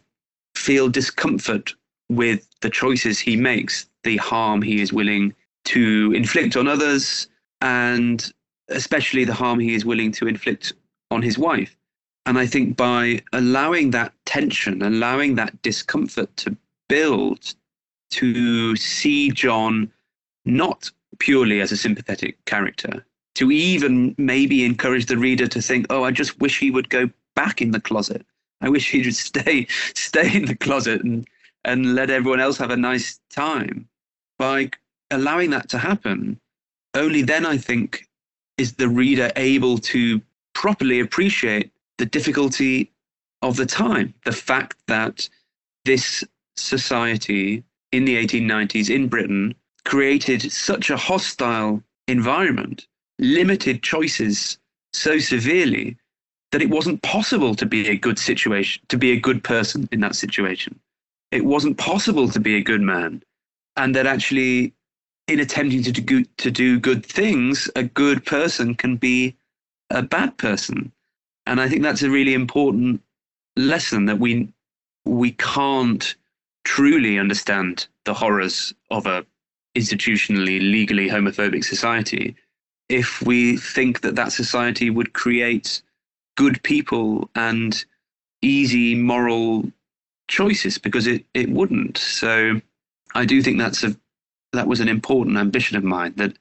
feel 0.65 0.89
discomfort 0.89 1.75
with 2.09 2.49
the 2.63 2.71
choices 2.71 3.19
he 3.19 3.37
makes, 3.37 3.87
the 4.03 4.17
harm 4.17 4.63
he 4.63 4.81
is 4.81 4.95
willing 4.95 5.35
to 5.67 6.13
inflict 6.15 6.57
on 6.57 6.67
others, 6.67 7.29
and 7.61 8.33
especially 8.69 9.25
the 9.25 9.35
harm 9.35 9.59
he 9.59 9.75
is 9.75 9.85
willing 9.85 10.11
to 10.13 10.27
inflict 10.27 10.73
on 11.11 11.21
his 11.21 11.37
wife. 11.39 11.77
And 12.25 12.39
I 12.39 12.47
think 12.47 12.79
by 12.79 13.21
allowing 13.35 13.91
that 13.91 14.15
tension, 14.25 14.81
allowing 14.81 15.35
that 15.35 15.61
discomfort 15.61 16.35
to 16.39 16.57
build, 16.89 17.55
to 18.13 18.75
see 18.77 19.31
John 19.31 19.93
not 20.47 20.91
purely 21.19 21.61
as 21.61 21.73
a 21.73 21.77
sympathetic 21.77 22.43
character, 22.47 23.05
to 23.35 23.51
even 23.51 24.15
maybe 24.17 24.65
encourage 24.65 25.07
the 25.07 25.19
reader 25.19 25.47
to 25.47 25.61
think, 25.61 25.87
oh, 25.91 26.05
I 26.05 26.11
just 26.11 26.41
wish 26.41 26.59
he 26.59 26.71
would 26.71 26.89
go 26.89 27.11
back 27.37 27.61
in 27.61 27.73
the 27.73 27.81
closet. 27.81 28.25
I 28.65 28.71
wish 28.71 28.91
he 28.91 29.03
would 29.03 29.15
stay 29.15 29.67
stay 29.95 30.35
in 30.35 30.47
the 30.47 30.57
closet 30.57 31.03
and 31.03 31.27
and 31.65 31.95
let 31.95 32.11
everyone 32.11 32.41
else 32.41 32.59
have 32.59 32.71
a 32.71 32.77
nice 32.77 33.21
time. 33.31 33.89
By 34.39 34.71
allowing 35.11 35.51
that 35.51 35.69
to 35.71 35.79
happen, 35.79 36.41
only 36.95 37.23
then 37.23 37.47
I 37.47 37.59
think 37.59 38.07
is 38.59 38.75
the 38.75 38.89
reader 38.89 39.31
able 39.37 39.79
to 39.79 40.21
properly 40.55 41.01
appreciate 41.01 41.71
the 41.99 42.07
difficulty 42.07 42.91
of 43.43 43.57
the 43.57 43.67
time, 43.67 44.15
the 44.25 44.33
fact 44.33 44.77
that 44.87 45.29
this 45.85 46.25
society 46.57 47.65
in 47.93 48.05
the 48.05 48.17
1890s 48.17 48.89
in 48.89 49.09
Britain 49.09 49.55
created 49.85 50.51
such 50.51 50.91
a 50.91 50.97
hostile 50.97 51.83
environment, 52.09 52.87
limited 53.19 53.83
choices 53.83 54.59
so 54.93 55.19
severely 55.19 55.97
that 56.55 56.63
it 56.63 56.71
wasn't 56.71 57.03
possible 57.03 57.57
to 57.57 57.67
be 57.67 57.89
a 57.89 57.97
good 57.97 58.17
situation, 58.17 58.81
to 58.87 58.97
be 58.97 59.11
a 59.11 59.19
good 59.19 59.43
person 59.43 59.89
in 59.91 59.99
that 59.99 60.15
situation. 60.15 60.79
It 61.33 61.45
wasn't 61.45 61.79
possible 61.79 62.29
to 62.29 62.39
be 62.39 62.55
a 62.55 62.63
good 62.63 62.81
man. 62.81 63.25
And 63.77 63.93
that 63.97 64.07
actually, 64.07 64.73
in 65.27 65.41
attempting 65.41 65.83
to 65.83 65.91
do, 65.91 66.25
to 66.25 66.51
do 66.53 66.79
good 66.79 67.05
things, 67.05 67.69
a 67.75 67.83
good 67.83 68.25
person 68.25 68.77
can 68.77 68.95
be 68.95 69.35
a 69.91 70.01
bad 70.01 70.37
person. 70.37 70.93
And 71.45 71.61
I 71.61 71.69
think 71.69 71.83
that's 71.83 72.03
a 72.03 72.09
really 72.09 72.35
important 72.35 73.03
lesson 73.57 74.05
that 74.05 74.21
we 74.21 74.49
we 75.05 75.33
can't 75.33 76.15
truly 76.63 77.19
understand 77.19 77.89
the 78.05 78.15
horrors 78.15 78.73
of 78.93 79.07
a 79.07 79.27
institutionally 79.75 80.61
legally 80.61 81.09
homophobic 81.09 81.65
society 81.65 82.37
if 82.89 83.21
we 83.23 83.57
think 83.57 84.03
that 84.03 84.15
that 84.15 84.31
society 84.31 84.89
would 84.89 85.15
create 85.15 85.83
good 86.37 86.63
people 86.63 87.31
and 87.35 87.85
easy 88.43 88.95
moral 88.95 89.65
choices 90.29 90.79
because 90.79 91.07
it, 91.07 91.25
it 91.35 91.49
wouldn't. 91.51 91.99
So 91.99 92.61
i 93.15 93.25
do 93.25 93.41
think 93.43 93.59
that's 93.59 93.85
a 93.85 93.97
that 94.53 94.67
was 94.67 94.81
an 94.81 94.89
important 94.89 95.37
ambition 95.37 95.77
of 95.77 95.85
mine 95.85 96.15
that 96.17 96.37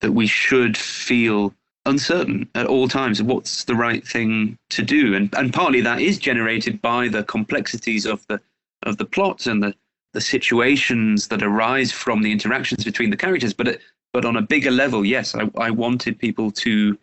that 0.00 0.12
we 0.12 0.26
should 0.26 0.76
feel 0.76 1.54
uncertain 1.86 2.48
at 2.54 2.66
all 2.66 2.86
times 2.86 3.22
what's 3.22 3.64
the 3.64 3.74
right 3.74 4.06
thing 4.06 4.58
to 4.70 4.82
do. 4.82 5.14
And 5.14 5.32
and 5.34 5.52
partly 5.52 5.80
that 5.82 6.00
is 6.00 6.18
generated 6.18 6.80
by 6.82 7.08
the 7.08 7.24
complexities 7.24 8.06
of 8.06 8.26
the 8.28 8.40
of 8.84 8.96
the 8.96 9.04
plot 9.04 9.46
and 9.46 9.62
the 9.62 9.74
the 10.14 10.20
situations 10.20 11.28
that 11.28 11.42
arise 11.42 11.92
from 11.92 12.22
the 12.22 12.32
interactions 12.32 12.82
between 12.84 13.10
the 13.10 13.16
characters. 13.16 13.52
But 13.52 13.68
it, 13.68 13.80
but 14.12 14.24
on 14.24 14.36
a 14.36 14.42
bigger 14.42 14.70
level 14.70 15.04
yes 15.04 15.34
I, 15.34 15.50
I 15.56 15.70
wanted 15.70 16.18
people 16.18 16.50
to 16.52 16.98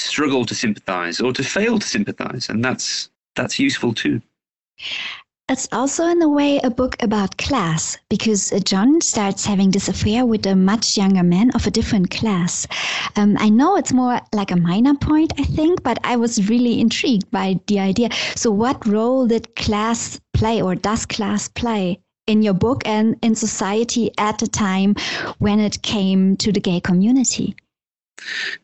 struggle 0.00 0.44
to 0.44 0.54
sympathize 0.54 1.20
or 1.20 1.32
to 1.32 1.42
fail 1.42 1.78
to 1.78 1.86
sympathize 1.86 2.48
and 2.48 2.64
that's 2.64 3.10
that's 3.34 3.58
useful 3.58 3.92
too 3.94 4.20
it's 5.50 5.66
also, 5.72 6.06
in 6.06 6.22
a 6.22 6.28
way, 6.28 6.60
a 6.62 6.70
book 6.70 6.94
about 7.02 7.36
class 7.36 7.98
because 8.08 8.52
uh, 8.52 8.60
John 8.60 9.00
starts 9.00 9.44
having 9.44 9.72
this 9.72 9.88
affair 9.88 10.24
with 10.24 10.46
a 10.46 10.54
much 10.54 10.96
younger 10.96 11.24
man 11.24 11.50
of 11.56 11.66
a 11.66 11.72
different 11.72 12.08
class. 12.08 12.68
Um, 13.16 13.36
I 13.40 13.48
know 13.48 13.74
it's 13.74 13.92
more 13.92 14.20
like 14.32 14.52
a 14.52 14.56
minor 14.56 14.94
point, 14.94 15.32
I 15.40 15.42
think, 15.42 15.82
but 15.82 15.98
I 16.04 16.14
was 16.14 16.48
really 16.48 16.80
intrigued 16.80 17.28
by 17.32 17.58
the 17.66 17.80
idea. 17.80 18.10
So, 18.36 18.52
what 18.52 18.86
role 18.86 19.26
did 19.26 19.56
class 19.56 20.20
play, 20.34 20.62
or 20.62 20.76
does 20.76 21.04
class 21.04 21.48
play? 21.48 21.98
In 22.28 22.42
your 22.42 22.54
book 22.54 22.86
and 22.86 23.16
in 23.20 23.34
society 23.34 24.12
at 24.18 24.38
the 24.38 24.46
time 24.46 24.94
when 25.38 25.58
it 25.58 25.82
came 25.82 26.36
to 26.36 26.52
the 26.52 26.60
gay 26.60 26.80
community? 26.80 27.56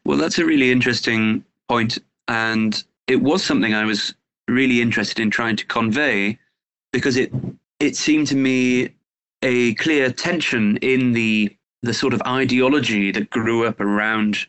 Well, 0.05 0.19
that's 0.19 0.39
a 0.39 0.45
really 0.45 0.71
interesting 0.71 1.45
point, 1.69 1.99
and 2.29 2.83
it 3.07 3.23
was 3.23 3.45
something 3.45 3.75
I 3.75 3.85
was 3.85 4.15
really 4.49 4.81
interested 4.81 5.21
in 5.21 5.31
trying 5.31 5.57
to 5.57 5.67
convey 5.67 6.39
because 6.93 7.17
it 7.17 7.33
it 7.81 7.97
seemed 7.97 8.27
to 8.29 8.37
me 8.37 8.91
a 9.43 9.75
clear 9.75 10.11
tension 10.11 10.77
in 10.79 11.13
the 11.13 11.55
the 11.83 11.95
sort 11.95 12.15
of 12.15 12.23
ideology 12.27 13.11
that 13.13 13.31
grew 13.31 13.67
up 13.67 13.81
around 13.81 14.47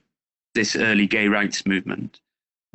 this 0.55 0.75
early 0.75 1.05
gay 1.05 1.27
rights 1.27 1.65
movement, 1.65 2.19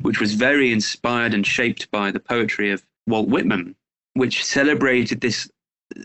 which 0.01 0.19
was 0.19 0.35
very 0.35 0.71
inspired 0.71 1.33
and 1.33 1.45
shaped 1.45 1.89
by 1.91 2.11
the 2.11 2.19
poetry 2.19 2.71
of 2.71 2.85
Walt 3.07 3.27
Whitman, 3.27 3.75
which 4.13 4.45
celebrated 4.45 5.21
this 5.21 5.49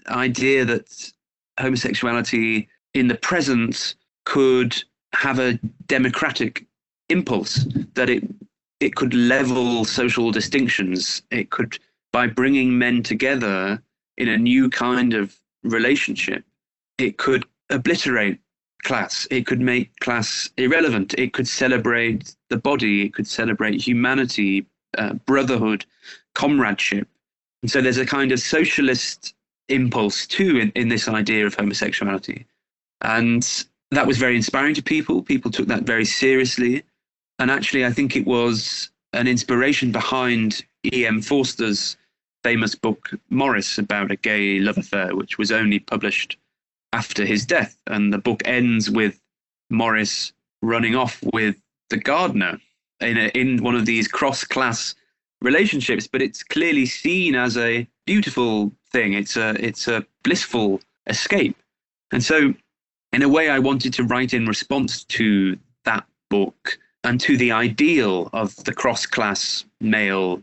idea 0.09 0.65
that 0.65 1.13
homosexuality 1.61 2.69
in 2.95 3.09
the 3.09 3.15
present 3.15 3.95
could 4.25 4.83
have 5.15 5.39
a 5.39 5.59
democratic 5.87 6.67
impulse, 7.09 7.67
that 7.95 8.11
it 8.11 8.25
it 8.81 8.95
could 8.95 9.13
level 9.13 9.85
social 9.85 10.31
distinctions, 10.31 11.23
it 11.31 11.51
could 11.51 11.79
by 12.13 12.27
bringing 12.27 12.79
men 12.79 13.03
together 13.03 13.83
in 14.17 14.29
a 14.29 14.39
new 14.39 14.71
kind 14.71 15.15
of 15.15 15.37
relationship, 15.63 16.45
it 16.99 17.19
could 17.19 17.45
obliterate 17.71 18.39
class. 18.83 19.27
It 19.31 19.47
could 19.47 19.61
make 19.61 19.95
class 20.01 20.51
irrelevant. 20.57 21.15
It 21.19 21.33
could 21.33 21.49
celebrate 21.49 22.35
the 22.49 22.57
body. 22.57 23.03
It 23.03 23.15
could 23.15 23.27
celebrate 23.27 23.81
humanity, 23.81 24.67
uh, 24.97 25.15
brotherhood, 25.15 25.85
comradeship. 26.35 27.09
And 27.63 27.71
so 27.71 27.81
there's 27.81 27.99
a 27.99 28.07
kind 28.07 28.33
of 28.33 28.41
socialist 28.41 29.35
impulse 29.69 30.27
too 30.27 30.59
in, 30.59 30.73
in 30.75 30.89
this 30.89 31.09
idea 31.09 31.47
of 31.47 31.55
homosexuality. 31.55 32.47
And 33.03 33.47
that 33.91 34.07
was 34.07 34.19
very 34.19 34.37
inspiring 34.37 34.75
to 34.75 34.83
people. 34.83 35.23
People 35.23 35.51
took 35.51 35.69
that 35.69 35.85
very 35.85 36.05
seriously. 36.05 36.83
And 37.39 37.51
actually, 37.51 37.85
I 37.85 37.93
think 37.93 38.17
it 38.17 38.27
was 38.27 38.91
an 39.13 39.27
inspiration 39.27 39.93
behind 39.93 40.65
E.M. 40.93 41.23
Forster's 41.23 41.97
famous 42.43 42.75
book 42.75 43.11
Maurice 43.31 43.79
about 43.79 44.11
a 44.11 44.17
gay 44.17 44.59
love 44.59 44.79
affair, 44.79 45.15
which 45.15 45.39
was 45.39 45.51
only 45.51 45.79
published 45.79 46.37
after 46.93 47.25
his 47.25 47.47
death. 47.47 47.77
And 47.87 48.13
the 48.13 48.19
book 48.19 48.43
ends 48.45 48.91
with 48.91 49.21
Maurice 49.71 50.33
running 50.63 50.95
off 50.95 51.23
with 51.33 51.57
the 51.91 51.97
gardener 51.97 52.59
in, 53.01 53.17
a, 53.17 53.29
in 53.29 53.63
one 53.63 53.75
of 53.75 53.87
these 53.87 54.09
cross 54.09 54.45
class 54.45 54.95
relationships, 55.41 56.07
but 56.07 56.21
it's 56.21 56.43
clearly 56.43 56.85
seen 56.85 57.35
as 57.35 57.57
a 57.57 57.87
beautiful 58.07 58.73
thing. 58.91 59.13
It's 59.13 59.37
a, 59.37 59.51
it's 59.65 59.89
a 59.89 60.05
blissful 60.25 60.81
escape. 61.07 61.57
And 62.13 62.23
so, 62.23 62.55
in 63.13 63.23
a 63.23 63.29
way, 63.29 63.49
I 63.49 63.59
wanted 63.59 63.93
to 63.95 64.05
write 64.05 64.35
in 64.35 64.47
response 64.47 65.05
to 65.05 65.57
that 65.85 66.05
book 66.31 66.79
and 67.05 67.21
to 67.21 67.37
the 67.37 67.53
ideal 67.53 68.29
of 68.33 68.55
the 68.65 68.75
cross 68.75 69.07
class 69.07 69.65
male 69.81 70.43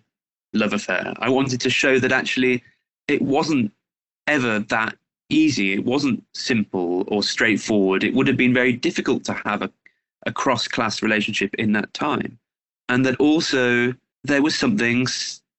love 0.53 0.73
affair. 0.73 1.13
I 1.19 1.29
wanted 1.29 1.61
to 1.61 1.69
show 1.69 1.99
that 1.99 2.11
actually 2.11 2.63
it 3.07 3.21
wasn't 3.21 3.71
ever 4.27 4.59
that 4.59 4.95
easy. 5.29 5.73
It 5.73 5.85
wasn't 5.85 6.23
simple 6.33 7.03
or 7.07 7.23
straightforward. 7.23 8.03
It 8.03 8.13
would 8.13 8.27
have 8.27 8.37
been 8.37 8.53
very 8.53 8.73
difficult 8.73 9.23
to 9.25 9.33
have 9.33 9.61
a, 9.61 9.71
a 10.25 10.31
cross 10.31 10.67
class 10.67 11.01
relationship 11.01 11.53
in 11.55 11.73
that 11.73 11.93
time. 11.93 12.39
And 12.89 13.05
that 13.05 13.17
also 13.17 13.93
there 14.23 14.41
was 14.41 14.57
something 14.57 15.05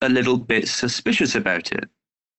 a 0.00 0.08
little 0.08 0.36
bit 0.36 0.68
suspicious 0.68 1.34
about 1.34 1.72
it. 1.72 1.88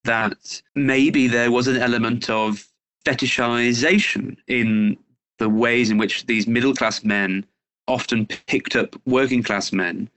That 0.04 0.62
maybe 0.76 1.28
there 1.28 1.52
was 1.52 1.68
an 1.68 1.78
element 1.78 2.30
of 2.30 2.66
fetishization 3.06 4.38
in 4.48 4.98
the 5.40 5.50
ways 5.50 5.90
in 5.90 5.98
which 5.98 6.26
these 6.26 6.48
middle 6.48 6.74
class 6.74 7.04
men 7.04 7.46
often 7.88 8.26
picked 8.26 8.76
up 8.76 8.96
working 9.06 9.44
class 9.44 9.72
men 9.72 10.10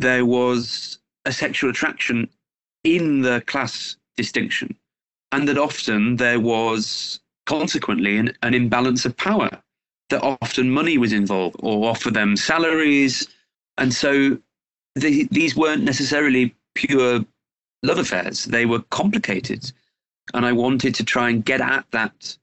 there 0.00 0.24
was 0.24 0.98
a 1.26 1.32
sexual 1.32 1.70
attraction 1.70 2.28
in 2.84 3.20
the 3.20 3.42
class 3.42 3.96
distinction, 4.16 4.74
and 5.32 5.46
that 5.48 5.58
often 5.58 6.16
there 6.16 6.40
was 6.40 7.20
consequently 7.46 8.16
an, 8.16 8.32
an 8.42 8.54
imbalance 8.54 9.04
of 9.04 9.16
power, 9.16 9.50
that 10.08 10.22
often 10.22 10.70
money 10.70 10.98
was 10.98 11.12
involved 11.12 11.56
or 11.60 11.88
offer 11.88 12.10
them 12.10 12.36
salaries. 12.36 13.28
And 13.78 13.92
so 13.92 14.38
the, 14.94 15.28
these 15.30 15.54
weren't 15.54 15.84
necessarily 15.84 16.54
pure 16.74 17.20
love 17.82 17.98
affairs, 17.98 18.44
they 18.46 18.66
were 18.66 18.80
complicated. 18.90 19.70
And 20.34 20.46
I 20.46 20.52
wanted 20.52 20.94
to 20.96 21.04
try 21.04 21.30
and 21.30 21.44
get 21.44 21.60
at 21.60 21.84
that 21.90 22.36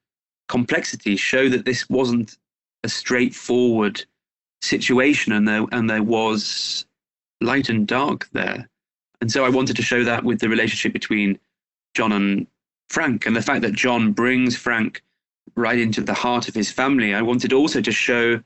complexity, 0.48 1.16
show 1.16 1.50
that 1.50 1.66
this 1.66 1.90
wasn't 1.90 2.38
a 2.84 2.90
straightforward 2.90 4.04
situation 4.62 5.34
and 5.34 5.48
there, 5.48 5.66
and 5.72 5.90
there 5.90 6.04
was 6.04 6.86
light 7.42 7.70
and 7.70 7.88
dark 7.88 8.30
there. 8.34 8.68
And 9.22 9.32
so 9.32 9.46
I 9.46 9.50
wanted 9.50 9.76
to 9.78 9.82
show 9.82 10.04
that 10.04 10.24
with 10.24 10.40
the 10.40 10.50
relationship 10.50 10.94
between 10.94 11.40
John 11.94 12.12
and 12.12 12.48
Frank 12.90 13.26
and 13.26 13.36
the 13.36 13.42
fact 13.42 13.62
that 13.62 13.74
John 13.74 14.12
brings 14.12 14.56
Frank 14.56 15.02
right 15.56 15.80
into 15.80 16.02
the 16.02 16.14
heart 16.14 16.48
of 16.48 16.56
his 16.56 16.72
family. 16.72 17.14
I 17.14 17.22
wanted 17.22 17.54
also 17.54 17.82
to 17.82 17.92
show 17.92 18.42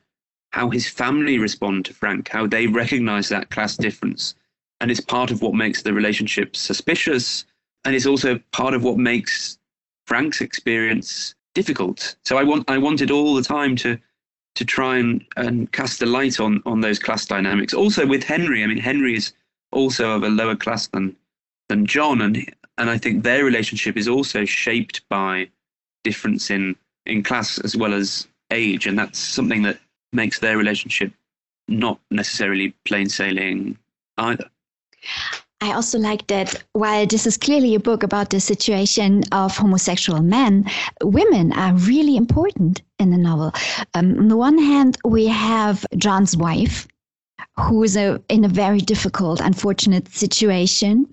how 0.52 0.70
his 0.70 0.88
family 0.88 1.38
respond 1.38 1.86
to 1.86 1.94
Frank, 1.94 2.30
how 2.30 2.48
they 2.48 2.68
recognize 2.68 3.30
that 3.30 3.50
class 3.50 3.76
difference. 3.76 4.36
And 4.80 4.90
it's 4.90 5.00
part 5.00 5.32
of 5.32 5.42
what 5.42 5.54
makes 5.54 5.82
the 5.82 5.94
relationship 5.94 6.56
suspicious. 6.56 7.46
And 7.86 7.96
it's 7.96 8.06
also 8.06 8.40
part 8.52 8.74
of 8.74 8.84
what 8.84 8.98
makes 8.98 9.58
Frank's 10.06 10.42
experience 10.42 11.36
difficult. 11.54 12.16
So 12.24 12.38
I 12.38 12.44
want 12.44 12.70
I 12.70 12.78
wanted 12.78 13.12
all 13.12 13.34
the 13.36 13.44
time 13.44 13.76
to 13.78 13.98
to 14.56 14.66
try 14.66 14.98
and, 14.98 15.24
and 15.38 15.72
cast 15.72 16.02
a 16.02 16.06
light 16.06 16.40
on 16.40 16.62
on 16.66 16.82
those 16.82 17.00
class 17.00 17.26
dynamics. 17.26 17.74
Also 17.74 18.06
with 18.06 18.24
Henry, 18.24 18.64
I 18.64 18.68
mean 18.68 18.78
Henry 18.78 19.16
is 19.16 19.34
also 19.72 20.12
of 20.12 20.24
a 20.24 20.30
lower 20.30 20.56
class 20.56 20.88
than 20.88 21.16
than 21.70 21.86
John, 21.86 22.22
and 22.22 22.54
and 22.78 22.90
I 22.90 22.98
think 22.98 23.24
their 23.24 23.46
relationship 23.46 23.98
is 23.98 24.08
also 24.08 24.46
shaped 24.46 25.08
by 25.10 25.50
difference 26.04 26.50
in 26.50 26.76
in 27.06 27.24
class 27.24 27.60
as 27.60 27.76
well 27.76 27.94
as 27.94 28.28
age, 28.52 28.86
and 28.88 28.98
that's 28.98 29.20
something 29.20 29.62
that 29.64 29.80
makes 30.14 30.40
their 30.40 30.58
relationship 30.58 31.14
not 31.68 32.00
necessarily 32.12 32.74
plain 32.86 33.08
sailing 33.08 33.78
either. 34.18 34.50
I 35.64 35.74
also 35.74 36.00
like 36.00 36.26
that 36.28 36.64
while 36.74 37.06
this 37.06 37.28
is 37.28 37.38
clearly 37.38 37.76
a 37.76 37.80
book 37.80 38.02
about 38.02 38.32
the 38.32 38.40
situation 38.40 39.24
of 39.32 39.56
homosexual 39.56 40.20
men, 40.24 40.66
women 41.04 41.54
are 41.54 41.76
really 41.76 42.18
important 42.18 42.82
in 42.98 43.12
the 43.12 43.18
novel. 43.18 43.52
Um, 43.94 44.18
on 44.18 44.28
the 44.28 44.38
one 44.38 44.58
hand, 44.58 44.98
we 45.06 45.28
have 45.28 45.86
John's 45.98 46.36
wife, 46.36 46.88
who 47.58 47.84
is 47.84 47.96
a, 47.96 48.20
in 48.28 48.44
a 48.44 48.48
very 48.48 48.80
difficult, 48.80 49.40
unfortunate 49.40 50.12
situation. 50.12 51.08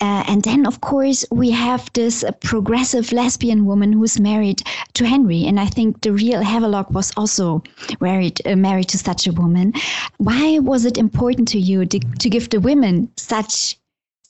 Uh, 0.00 0.24
and 0.26 0.42
then, 0.42 0.66
of 0.66 0.80
course, 0.80 1.26
we 1.30 1.50
have 1.50 1.90
this 1.92 2.24
uh, 2.24 2.32
progressive 2.40 3.12
lesbian 3.12 3.66
woman 3.66 3.92
who's 3.92 4.18
married 4.18 4.62
to 4.94 5.04
Henry. 5.06 5.44
And 5.44 5.60
I 5.60 5.66
think 5.66 6.00
the 6.00 6.12
real 6.12 6.42
Havelock 6.42 6.90
was 6.90 7.12
also 7.16 7.62
married, 8.00 8.40
uh, 8.46 8.56
married 8.56 8.88
to 8.88 8.98
such 8.98 9.26
a 9.26 9.32
woman. 9.32 9.74
Why 10.16 10.60
was 10.60 10.86
it 10.86 10.96
important 10.96 11.46
to 11.48 11.58
you 11.58 11.84
to, 11.84 11.98
to 11.98 12.30
give 12.30 12.48
the 12.48 12.60
women 12.60 13.10
such 13.16 13.76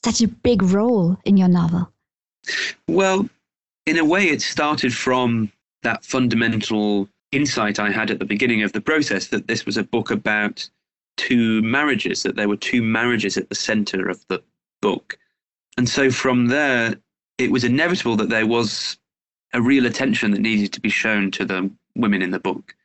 such 0.03 0.21
a 0.21 0.27
big 0.27 0.61
role 0.61 1.17
in 1.25 1.37
your 1.37 1.47
novel? 1.47 1.89
Well, 2.87 3.29
in 3.85 3.97
a 3.97 4.05
way, 4.05 4.27
it 4.27 4.41
started 4.41 4.93
from 4.93 5.51
that 5.83 6.05
fundamental 6.05 7.07
insight 7.31 7.79
I 7.79 7.91
had 7.91 8.11
at 8.11 8.19
the 8.19 8.25
beginning 8.25 8.63
of 8.63 8.73
the 8.73 8.81
process 8.81 9.27
that 9.27 9.47
this 9.47 9.65
was 9.65 9.77
a 9.77 9.83
book 9.83 10.11
about 10.11 10.69
two 11.17 11.61
marriages, 11.61 12.23
that 12.23 12.35
there 12.35 12.47
were 12.47 12.57
two 12.57 12.81
marriages 12.81 13.37
at 13.37 13.49
the 13.49 13.55
center 13.55 14.07
of 14.07 14.25
the 14.27 14.41
book. 14.81 15.17
And 15.77 15.87
so 15.87 16.11
from 16.11 16.47
there, 16.47 16.95
it 17.37 17.51
was 17.51 17.63
inevitable 17.63 18.15
that 18.17 18.29
there 18.29 18.47
was 18.47 18.97
a 19.53 19.61
real 19.61 19.85
attention 19.85 20.31
that 20.31 20.41
needed 20.41 20.73
to 20.73 20.81
be 20.81 20.89
shown 20.89 21.31
to 21.31 21.45
the 21.45 21.69
women 21.95 22.21
in 22.21 22.31
the 22.31 22.39
book, 22.39 22.75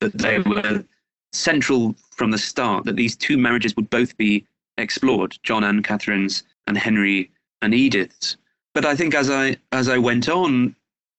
that 0.00 0.16
they 0.16 0.38
mm-hmm. 0.38 0.50
were 0.50 0.84
central 1.32 1.94
from 2.10 2.30
the 2.30 2.38
start, 2.38 2.84
that 2.84 2.96
these 2.96 3.16
two 3.16 3.36
marriages 3.36 3.76
would 3.76 3.90
both 3.90 4.16
be 4.16 4.46
explored, 4.76 5.38
John 5.42 5.64
and 5.64 5.84
Catherine's 5.84 6.42
and 6.68 6.78
Henry 6.78 7.30
and 7.62 7.74
Edith's. 7.74 8.36
But 8.74 8.84
I 8.84 8.94
think 8.94 9.14
as 9.14 9.28
I 9.30 9.56
as 9.72 9.88
I 9.88 9.98
went 9.98 10.28
on, 10.28 10.76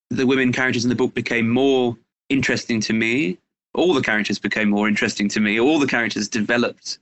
the 0.09 0.25
women 0.25 0.53
characters 0.53 0.85
in 0.85 0.89
the 0.89 0.95
book 0.95 1.13
became 1.13 1.49
more 1.49 1.97
interesting 2.29 2.79
to 2.81 2.93
me 2.93 3.37
all 3.73 3.93
the 3.93 4.01
characters 4.01 4.39
became 4.39 4.69
more 4.69 4.87
interesting 4.87 5.29
to 5.29 5.39
me. 5.39 5.59
All 5.59 5.79
the 5.79 5.87
characters 5.87 6.27
developed 6.27 6.99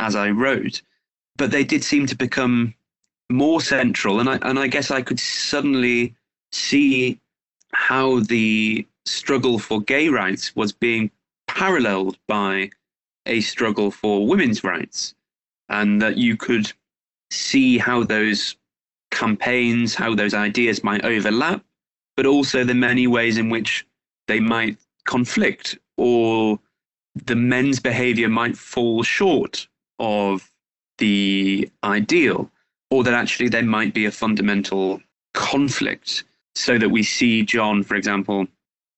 as 0.00 0.16
I 0.16 0.30
wrote, 0.30 0.82
but 1.36 1.50
they 1.50 1.64
did 1.64 1.84
seem 1.84 2.06
to 2.06 2.16
become 2.16 2.74
more 3.30 3.60
central. 3.60 4.20
And 4.20 4.28
I 4.28 4.38
and 4.42 4.58
I 4.58 4.66
guess 4.66 4.90
I 4.90 5.02
could 5.02 5.20
suddenly 5.20 6.14
see 6.52 7.18
how 7.72 8.20
the 8.20 8.86
struggle 9.04 9.58
for 9.58 9.80
gay 9.80 10.08
rights 10.08 10.56
was 10.56 10.72
being 10.72 11.10
paralleled 11.46 12.18
by 12.26 12.70
a 13.26 13.40
struggle 13.40 13.90
for 13.90 14.26
women's 14.26 14.64
rights, 14.64 15.14
and 15.68 16.00
that 16.00 16.16
you 16.16 16.36
could 16.36 16.72
see 17.30 17.78
how 17.78 18.02
those 18.02 18.56
campaigns, 19.10 19.94
how 19.94 20.14
those 20.14 20.34
ideas 20.34 20.84
might 20.84 21.04
overlap, 21.04 21.64
but 22.16 22.26
also 22.26 22.64
the 22.64 22.74
many 22.74 23.06
ways 23.06 23.38
in 23.38 23.50
which 23.50 23.86
they 24.28 24.40
might 24.40 24.78
conflict 25.06 25.78
or 25.96 26.58
the 27.24 27.36
men's 27.36 27.80
behavior 27.80 28.28
might 28.28 28.56
fall 28.56 29.02
short 29.02 29.66
of 29.98 30.50
the 30.98 31.70
ideal, 31.84 32.50
or 32.90 33.04
that 33.04 33.14
actually 33.14 33.48
there 33.48 33.62
might 33.62 33.94
be 33.94 34.04
a 34.04 34.10
fundamental 34.10 35.00
conflict. 35.34 36.24
So 36.54 36.78
that 36.78 36.88
we 36.88 37.02
see 37.02 37.42
John, 37.42 37.82
for 37.82 37.96
example, 37.96 38.46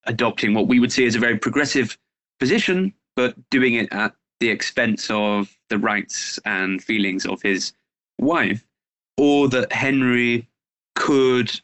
adopting 0.04 0.54
what 0.54 0.68
we 0.68 0.78
would 0.78 0.92
see 0.92 1.06
as 1.06 1.16
a 1.16 1.18
very 1.18 1.36
progressive 1.36 1.98
position, 2.38 2.94
but 3.16 3.34
doing 3.50 3.74
it 3.74 3.92
at 3.92 4.14
the 4.38 4.48
expense 4.48 5.10
of 5.10 5.56
the 5.68 5.78
rights 5.78 6.38
and 6.44 6.82
feelings 6.82 7.26
of 7.26 7.42
his 7.42 7.72
wife, 8.18 8.64
or 9.16 9.48
that 9.48 9.72
Henry 9.72 10.48
could, 10.94 11.60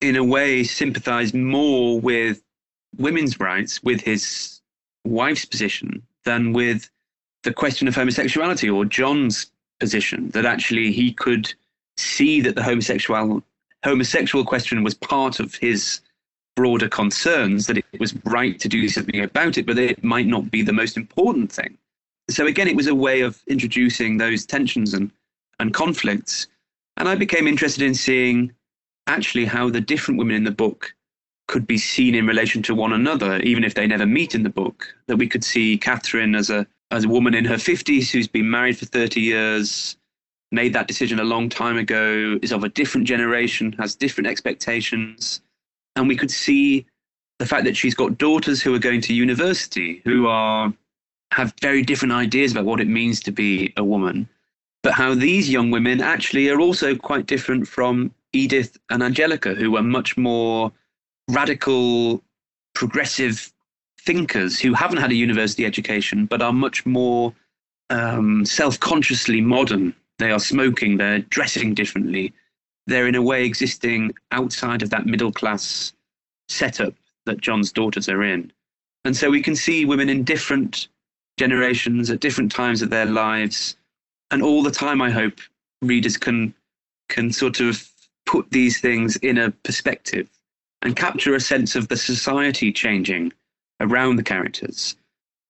in 0.00 0.16
a 0.16 0.24
way, 0.24 0.64
sympathize 0.64 1.34
more 1.34 2.00
with 2.00 2.42
women's 2.96 3.40
rights, 3.40 3.82
with 3.82 4.00
his 4.00 4.60
wife's 5.04 5.44
position 5.44 6.02
than 6.24 6.52
with 6.52 6.90
the 7.42 7.52
question 7.52 7.88
of 7.88 7.94
homosexuality 7.94 8.70
or 8.70 8.84
John's 8.84 9.50
position 9.80 10.30
that 10.30 10.46
actually 10.46 10.92
he 10.92 11.12
could 11.12 11.52
see 11.96 12.40
that 12.40 12.54
the 12.54 12.62
homosexual 12.62 13.42
homosexual 13.84 14.44
question 14.44 14.84
was 14.84 14.94
part 14.94 15.40
of 15.40 15.56
his 15.56 16.00
broader 16.54 16.88
concerns 16.88 17.66
that 17.66 17.78
it 17.78 17.84
was 17.98 18.14
right 18.24 18.60
to 18.60 18.68
do 18.68 18.88
something 18.88 19.20
about 19.20 19.58
it 19.58 19.66
but 19.66 19.78
it 19.78 20.04
might 20.04 20.26
not 20.26 20.50
be 20.50 20.62
the 20.62 20.72
most 20.72 20.96
important 20.96 21.50
thing. 21.50 21.76
So 22.30 22.46
again 22.46 22.68
it 22.68 22.76
was 22.76 22.86
a 22.86 22.94
way 22.94 23.22
of 23.22 23.42
introducing 23.48 24.18
those 24.18 24.46
tensions 24.46 24.94
and 24.94 25.10
and 25.62 25.72
conflicts 25.72 26.46
and 26.98 27.08
i 27.08 27.14
became 27.14 27.46
interested 27.46 27.82
in 27.82 27.94
seeing 27.94 28.52
actually 29.06 29.44
how 29.44 29.70
the 29.70 29.80
different 29.80 30.18
women 30.18 30.36
in 30.36 30.44
the 30.44 30.50
book 30.50 30.94
could 31.48 31.66
be 31.66 31.78
seen 31.78 32.14
in 32.14 32.26
relation 32.26 32.62
to 32.62 32.74
one 32.74 32.92
another, 32.92 33.38
even 33.40 33.64
if 33.64 33.74
they 33.74 33.86
never 33.86 34.06
meet 34.06 34.34
in 34.34 34.42
the 34.42 34.50
book. 34.50 34.94
That 35.06 35.16
we 35.16 35.26
could 35.26 35.44
see 35.44 35.76
Catherine 35.76 36.34
as 36.34 36.50
a 36.50 36.66
as 36.90 37.04
a 37.04 37.08
woman 37.08 37.34
in 37.34 37.44
her 37.44 37.58
fifties 37.58 38.10
who's 38.10 38.28
been 38.28 38.50
married 38.50 38.78
for 38.78 38.86
thirty 38.86 39.20
years, 39.20 39.96
made 40.50 40.72
that 40.72 40.88
decision 40.88 41.18
a 41.18 41.24
long 41.24 41.48
time 41.48 41.76
ago, 41.76 42.38
is 42.42 42.52
of 42.52 42.64
a 42.64 42.68
different 42.68 43.06
generation, 43.06 43.72
has 43.78 43.94
different 43.94 44.28
expectations, 44.28 45.42
and 45.96 46.08
we 46.08 46.16
could 46.16 46.30
see 46.30 46.86
the 47.38 47.46
fact 47.46 47.64
that 47.64 47.76
she's 47.76 47.94
got 47.94 48.18
daughters 48.18 48.62
who 48.62 48.74
are 48.74 48.78
going 48.78 49.00
to 49.02 49.14
university, 49.14 50.00
who 50.04 50.28
are 50.28 50.72
have 51.32 51.54
very 51.60 51.82
different 51.82 52.12
ideas 52.12 52.52
about 52.52 52.66
what 52.66 52.80
it 52.80 52.88
means 52.88 53.20
to 53.20 53.32
be 53.32 53.72
a 53.76 53.84
woman, 53.84 54.28
but 54.82 54.94
how 54.94 55.14
these 55.14 55.48
young 55.48 55.70
women 55.70 56.00
actually 56.00 56.48
are 56.48 56.60
also 56.60 56.94
quite 56.96 57.26
different 57.26 57.68
from 57.68 58.12
Edith 58.32 58.78
and 58.90 59.02
Angelica, 59.02 59.54
who 59.54 59.76
are 59.76 59.82
much 59.82 60.16
more 60.16 60.72
radical, 61.28 62.22
progressive 62.74 63.52
thinkers 64.00 64.58
who 64.58 64.74
haven't 64.74 64.98
had 64.98 65.12
a 65.12 65.14
university 65.14 65.64
education 65.64 66.26
but 66.26 66.42
are 66.42 66.52
much 66.52 66.84
more 66.84 67.32
um, 67.90 68.44
self 68.44 68.80
consciously 68.80 69.40
modern. 69.40 69.94
They 70.18 70.30
are 70.30 70.40
smoking, 70.40 70.96
they're 70.96 71.20
dressing 71.20 71.74
differently. 71.74 72.32
They're, 72.86 73.06
in 73.06 73.14
a 73.14 73.22
way, 73.22 73.44
existing 73.44 74.14
outside 74.32 74.82
of 74.82 74.90
that 74.90 75.06
middle 75.06 75.32
class 75.32 75.92
setup 76.48 76.94
that 77.26 77.40
John's 77.40 77.70
daughters 77.70 78.08
are 78.08 78.22
in. 78.24 78.52
And 79.04 79.16
so 79.16 79.30
we 79.30 79.42
can 79.42 79.54
see 79.54 79.84
women 79.84 80.08
in 80.08 80.24
different 80.24 80.88
generations 81.38 82.10
at 82.10 82.20
different 82.20 82.52
times 82.52 82.82
of 82.82 82.90
their 82.90 83.06
lives. 83.06 83.76
And 84.32 84.42
all 84.42 84.62
the 84.62 84.70
time, 84.70 85.00
I 85.00 85.10
hope 85.10 85.38
readers 85.82 86.16
can, 86.16 86.54
can 87.08 87.32
sort 87.32 87.60
of 87.60 87.86
put 88.26 88.50
these 88.50 88.80
things 88.80 89.16
in 89.16 89.38
a 89.38 89.50
perspective 89.50 90.28
and 90.80 90.96
capture 90.96 91.34
a 91.34 91.40
sense 91.40 91.76
of 91.76 91.88
the 91.88 91.96
society 91.96 92.72
changing 92.72 93.32
around 93.80 94.16
the 94.16 94.22
characters. 94.22 94.96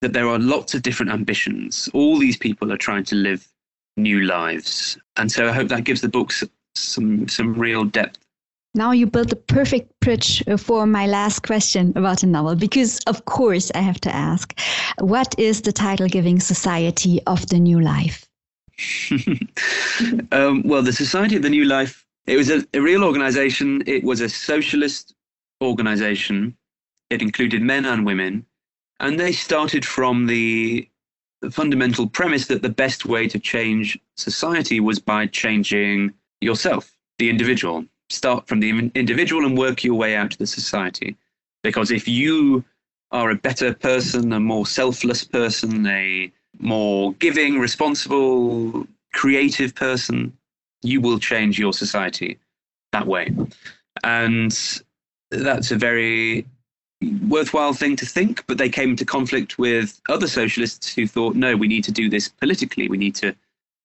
That 0.01 0.11
there 0.11 0.27
are 0.27 0.37
lots 0.37 0.73
of 0.73 0.81
different 0.81 1.13
ambitions. 1.13 1.89
All 1.93 2.19
these 2.19 2.35
people 2.35 2.73
are 2.73 2.77
trying 2.77 3.05
to 3.05 3.15
live 3.15 3.47
new 3.95 4.23
lives. 4.23 4.97
And 5.15 5.31
so 5.31 5.47
I 5.47 5.53
hope 5.53 5.69
that 5.69 5.85
gives 5.85 6.01
the 6.01 6.09
book 6.09 6.33
some 6.75 7.27
some 7.29 7.53
real 7.53 7.85
depth. 7.85 8.19
Now 8.75 8.91
you 8.91 9.05
built 9.05 9.29
the 9.29 9.35
perfect 9.35 9.97
bridge 10.01 10.43
for 10.57 10.85
my 10.85 11.05
last 11.07 11.43
question 11.43 11.93
about 11.95 12.23
a 12.23 12.27
novel, 12.27 12.55
because 12.55 12.99
of 13.07 13.23
course 13.25 13.71
I 13.75 13.81
have 13.81 14.01
to 14.01 14.13
ask, 14.13 14.59
what 14.99 15.39
is 15.39 15.61
the 15.61 15.71
title 15.71 16.07
giving 16.07 16.39
Society 16.39 17.21
of 17.27 17.47
the 17.47 17.59
New 17.59 17.79
Life? 17.79 18.22
um, 20.31 20.63
well, 20.63 20.81
the 20.81 20.93
Society 20.93 21.35
of 21.35 21.41
the 21.41 21.49
New 21.49 21.65
Life, 21.65 22.05
it 22.25 22.37
was 22.37 22.49
a, 22.49 22.65
a 22.73 22.79
real 22.79 23.03
organization. 23.03 23.83
It 23.85 24.03
was 24.03 24.21
a 24.21 24.29
socialist 24.29 25.13
organization. 25.61 26.57
It 27.09 27.21
included 27.21 27.61
men 27.61 27.85
and 27.85 28.05
women. 28.05 28.45
And 28.99 29.19
they 29.19 29.31
started 29.31 29.85
from 29.85 30.27
the 30.27 30.89
fundamental 31.51 32.07
premise 32.07 32.47
that 32.47 32.61
the 32.61 32.69
best 32.69 33.05
way 33.05 33.27
to 33.27 33.39
change 33.39 33.99
society 34.15 34.79
was 34.79 34.99
by 34.99 35.27
changing 35.27 36.13
yourself, 36.41 36.95
the 37.17 37.29
individual. 37.29 37.85
Start 38.09 38.47
from 38.47 38.59
the 38.59 38.91
individual 38.95 39.45
and 39.45 39.57
work 39.57 39.83
your 39.83 39.95
way 39.95 40.15
out 40.15 40.31
to 40.31 40.37
the 40.37 40.47
society. 40.47 41.17
Because 41.63 41.91
if 41.91 42.07
you 42.07 42.63
are 43.11 43.29
a 43.29 43.35
better 43.35 43.73
person, 43.73 44.33
a 44.33 44.39
more 44.39 44.65
selfless 44.65 45.23
person, 45.23 45.85
a 45.87 46.31
more 46.59 47.13
giving, 47.13 47.59
responsible, 47.59 48.87
creative 49.13 49.75
person, 49.75 50.35
you 50.81 51.01
will 51.01 51.19
change 51.19 51.59
your 51.59 51.73
society 51.73 52.39
that 52.91 53.07
way. 53.07 53.35
And 54.03 54.81
that's 55.31 55.71
a 55.71 55.75
very 55.75 56.45
worthwhile 57.27 57.73
thing 57.73 57.95
to 57.97 58.05
think, 58.05 58.45
but 58.47 58.57
they 58.57 58.69
came 58.69 58.91
into 58.91 59.05
conflict 59.05 59.57
with 59.57 59.99
other 60.09 60.27
socialists 60.27 60.93
who 60.93 61.07
thought, 61.07 61.35
no, 61.35 61.55
we 61.55 61.67
need 61.67 61.83
to 61.83 61.91
do 61.91 62.09
this 62.09 62.29
politically. 62.29 62.87
We 62.87 62.97
need 62.97 63.15
to 63.15 63.35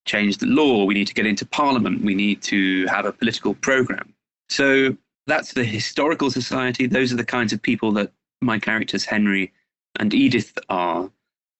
change 0.06 0.38
the 0.38 0.46
law. 0.46 0.84
We 0.84 0.94
need 0.94 1.06
to 1.08 1.14
get 1.14 1.26
into 1.26 1.44
parliament. 1.46 2.04
We 2.04 2.14
need 2.14 2.42
to 2.42 2.86
have 2.86 3.04
a 3.04 3.12
political 3.12 3.54
program. 3.54 4.14
So 4.48 4.96
that's 5.26 5.52
the 5.52 5.64
historical 5.64 6.30
society. 6.30 6.86
Those 6.86 7.12
are 7.12 7.16
the 7.16 7.24
kinds 7.24 7.52
of 7.52 7.60
people 7.60 7.92
that 7.92 8.12
my 8.40 8.58
characters, 8.58 9.04
Henry 9.04 9.52
and 9.98 10.14
Edith, 10.14 10.56
are. 10.68 11.10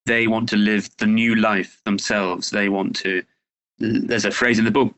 They 0.08 0.26
want 0.26 0.48
to 0.48 0.56
live 0.56 0.88
the 0.96 1.06
new 1.06 1.34
life 1.34 1.72
themselves. 1.84 2.50
They 2.50 2.68
want 2.68 2.96
to, 3.04 3.22
there's 3.78 4.24
a 4.24 4.30
phrase 4.40 4.58
in 4.58 4.64
the 4.64 4.70
book, 4.70 4.94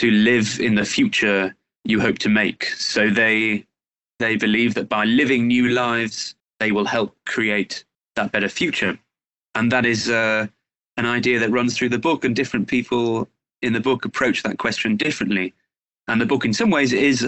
to 0.00 0.10
live 0.10 0.48
in 0.60 0.74
the 0.76 0.84
future 0.84 1.54
you 1.84 2.00
hope 2.00 2.18
to 2.18 2.28
make. 2.28 2.60
So 2.94 3.10
they 3.10 3.66
they 4.18 4.36
believe 4.36 4.74
that 4.74 4.88
by 4.88 5.04
living 5.04 5.48
new 5.48 5.70
lives, 5.70 6.36
they 6.60 6.70
will 6.70 6.84
help 6.84 7.10
create 7.26 7.84
that 8.14 8.30
better 8.30 8.48
future. 8.48 8.96
And 9.56 9.72
that 9.72 9.84
is 9.84 10.08
uh, 10.08 10.46
an 10.96 11.06
idea 11.06 11.40
that 11.40 11.50
runs 11.50 11.76
through 11.76 11.88
the 11.88 11.98
book, 11.98 12.24
and 12.24 12.36
different 12.36 12.68
people 12.68 13.28
in 13.62 13.72
the 13.72 13.80
book 13.80 14.04
approach 14.04 14.44
that 14.44 14.58
question 14.58 14.96
differently. 14.96 15.52
And 16.06 16.20
the 16.20 16.26
book, 16.26 16.44
in 16.44 16.52
some 16.52 16.70
ways, 16.70 16.92
is, 16.92 17.18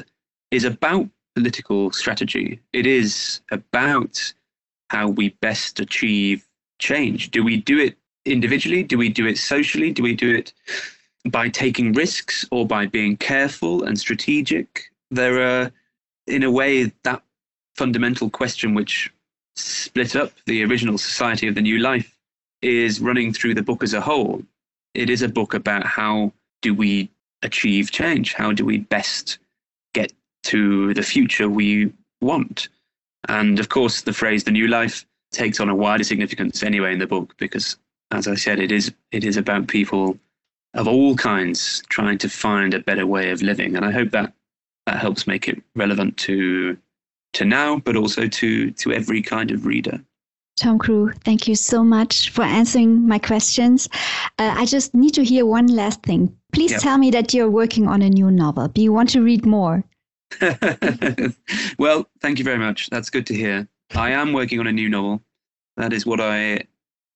is 0.53 0.65
about 0.65 1.09
political 1.35 1.91
strategy. 1.91 2.61
It 2.73 2.87
is 2.87 3.41
about 3.51 4.33
how 4.91 5.09
we 5.09 5.31
best 5.41 5.81
achieve 5.81 6.47
change. 6.79 7.31
Do 7.31 7.45
we 7.45 7.57
do 7.57 7.79
it 7.79 7.97
individually? 8.25 8.83
Do 8.83 8.99
we 8.99 9.09
do 9.09 9.27
it 9.27 9.39
socially? 9.39 9.93
Do 9.93 10.03
we 10.03 10.15
do 10.15 10.35
it 10.35 10.53
by 11.29 11.49
taking 11.49 11.93
risks 11.93 12.47
or 12.51 12.67
by 12.67 12.87
being 12.87 13.17
careful 13.17 13.85
and 13.85 13.99
strategic? 13.99 14.91
There 15.11 15.41
are 15.43 15.73
in 16.27 16.43
a 16.43 16.51
way, 16.51 16.93
that 17.03 17.23
fundamental 17.77 18.31
question 18.31 18.75
which 18.75 19.13
split 19.57 20.17
up 20.17 20.33
the 20.47 20.65
original 20.65 20.99
Society 20.99 21.47
of 21.49 21.55
the 21.55 21.61
New 21.61 21.79
Life 21.79 22.17
is 22.63 23.01
running 23.01 23.33
through 23.33 23.55
the 23.55 23.63
book 23.63 23.83
as 23.83 23.95
a 23.95 24.01
whole. 24.01 24.43
It 24.95 25.11
is 25.11 25.23
a 25.23 25.29
book 25.29 25.55
about 25.55 25.85
how 25.85 26.33
do 26.63 26.75
we 26.75 27.11
achieve 27.43 27.91
change? 27.91 28.33
How 28.33 28.53
do 28.53 28.65
we 28.65 28.79
best 28.79 29.39
get 29.93 30.13
to 30.45 30.95
the 30.95 31.03
future 31.03 31.49
we 31.49 31.93
want? 32.21 32.69
And 33.29 33.59
of 33.59 33.69
course, 33.69 34.03
the 34.03 34.13
phrase 34.13 34.45
the 34.45 34.51
new 34.51 34.69
life 34.69 35.05
takes 35.35 35.61
on 35.61 35.69
a 35.69 35.75
wider 35.75 36.05
significance 36.05 36.63
anyway 36.63 36.93
in 36.93 36.99
the 36.99 37.07
book 37.07 37.35
because, 37.37 37.77
as 38.11 38.27
I 38.29 38.35
said, 38.35 38.61
it 38.61 38.73
is, 38.73 38.93
it 39.13 39.25
is 39.25 39.37
about 39.37 39.69
people 39.69 40.19
of 40.75 40.89
all 40.89 41.15
kinds 41.17 41.83
trying 41.89 42.19
to 42.19 42.29
find 42.29 42.75
a 42.75 42.81
better 42.81 43.07
way 43.07 43.31
of 43.31 43.43
living. 43.43 43.77
And 43.77 43.85
I 43.85 43.91
hope 43.91 44.11
that 44.11 44.33
that 44.87 44.99
helps 44.99 45.27
make 45.27 45.49
it 45.49 45.63
relevant 45.75 46.17
to 46.19 46.77
to 47.35 47.45
now, 47.45 47.79
but 47.79 47.97
also 47.97 48.29
to 48.29 48.71
to 48.71 48.93
every 48.93 49.23
kind 49.23 49.51
of 49.51 49.67
reader. 49.67 50.01
Tom 50.57 50.79
Crewe, 50.79 51.13
thank 51.25 51.49
you 51.49 51.57
so 51.57 51.83
much 51.83 52.31
for 52.31 52.43
answering 52.43 53.09
my 53.09 53.19
questions. 53.19 53.89
Uh, 54.39 54.55
I 54.57 54.67
just 54.67 54.95
need 54.95 55.15
to 55.15 55.25
hear 55.25 55.45
one 55.45 55.67
last 55.67 56.03
thing. 56.03 56.37
Please 56.53 56.71
yep. 56.71 56.81
tell 56.81 56.97
me 56.97 57.11
that 57.11 57.35
you're 57.35 57.51
working 57.51 57.89
on 57.89 58.03
a 58.03 58.09
new 58.09 58.31
novel. 58.31 58.69
Do 58.69 58.81
you 58.81 58.93
want 58.93 59.11
to 59.11 59.23
read 59.23 59.45
more? 59.45 59.83
well, 61.79 62.07
thank 62.21 62.39
you 62.39 62.45
very 62.45 62.59
much. 62.59 62.89
That's 62.91 63.11
good 63.11 63.27
to 63.27 63.35
hear. 63.35 63.67
I 63.95 64.11
am 64.11 64.33
working 64.33 64.61
on 64.61 64.67
a 64.67 64.73
new 64.73 64.89
novel. 64.89 65.23
That 65.77 65.93
is 65.93 66.05
what 66.05 66.21
I 66.21 66.61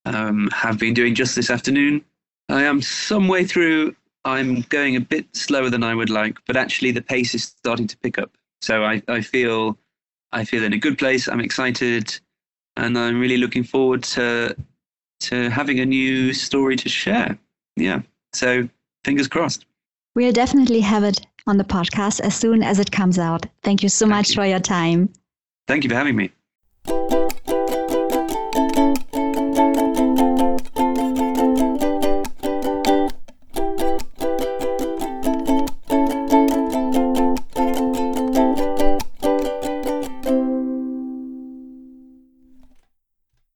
um, 0.05 0.49
have 0.53 0.79
been 0.79 0.95
doing 0.95 1.15
just 1.15 1.35
this 1.35 1.51
afternoon. 1.51 2.05
I 2.49 2.65
am 2.65 2.81
some 2.81 3.29
way 3.29 3.45
through 3.45 3.95
I'm 4.25 4.63
going 4.63 4.97
a 4.97 5.01
bit 5.01 5.35
slower 5.35 5.71
than 5.71 5.83
I 5.83 5.95
would 5.95 6.11
like, 6.11 6.39
but 6.47 6.57
actually 6.57 6.91
the 6.91 7.03
pace 7.03 7.35
is 7.35 7.45
starting 7.45 7.87
to 7.87 7.97
pick 7.99 8.19
up. 8.19 8.37
So 8.61 8.85
I, 8.85 9.03
I 9.09 9.21
feel 9.21 9.79
I 10.33 10.45
feel 10.45 10.65
in 10.65 10.73
a 10.73 10.79
good 10.79 10.99
place. 10.99 11.29
I'm 11.29 11.41
excited, 11.41 12.19
and 12.77 12.99
I'm 12.99 13.21
really 13.21 13.39
looking 13.39 13.65
forward 13.65 14.03
to 14.15 14.57
to 15.21 15.51
having 15.51 15.81
a 15.81 15.87
new 15.87 16.33
story 16.33 16.77
to 16.77 16.89
share. 16.89 17.39
Yeah. 17.77 18.03
So 18.35 18.69
fingers 19.05 19.29
crossed. 19.29 19.65
We'll 20.15 20.33
definitely 20.33 20.81
have 20.81 21.05
it 21.05 21.21
on 21.47 21.57
the 21.57 21.65
podcast 21.65 22.21
as 22.21 22.35
soon 22.35 22.63
as 22.63 22.79
it 22.79 22.91
comes 22.91 23.19
out. 23.19 23.47
Thank 23.63 23.83
you 23.83 23.89
so 23.89 24.05
Thank 24.05 24.17
much 24.17 24.29
you. 24.31 24.35
for 24.35 24.45
your 24.45 24.61
time. 24.61 25.13
Thank 25.67 25.85
you 25.85 25.91
for 25.91 25.97
having 25.97 26.17
me. 26.17 26.31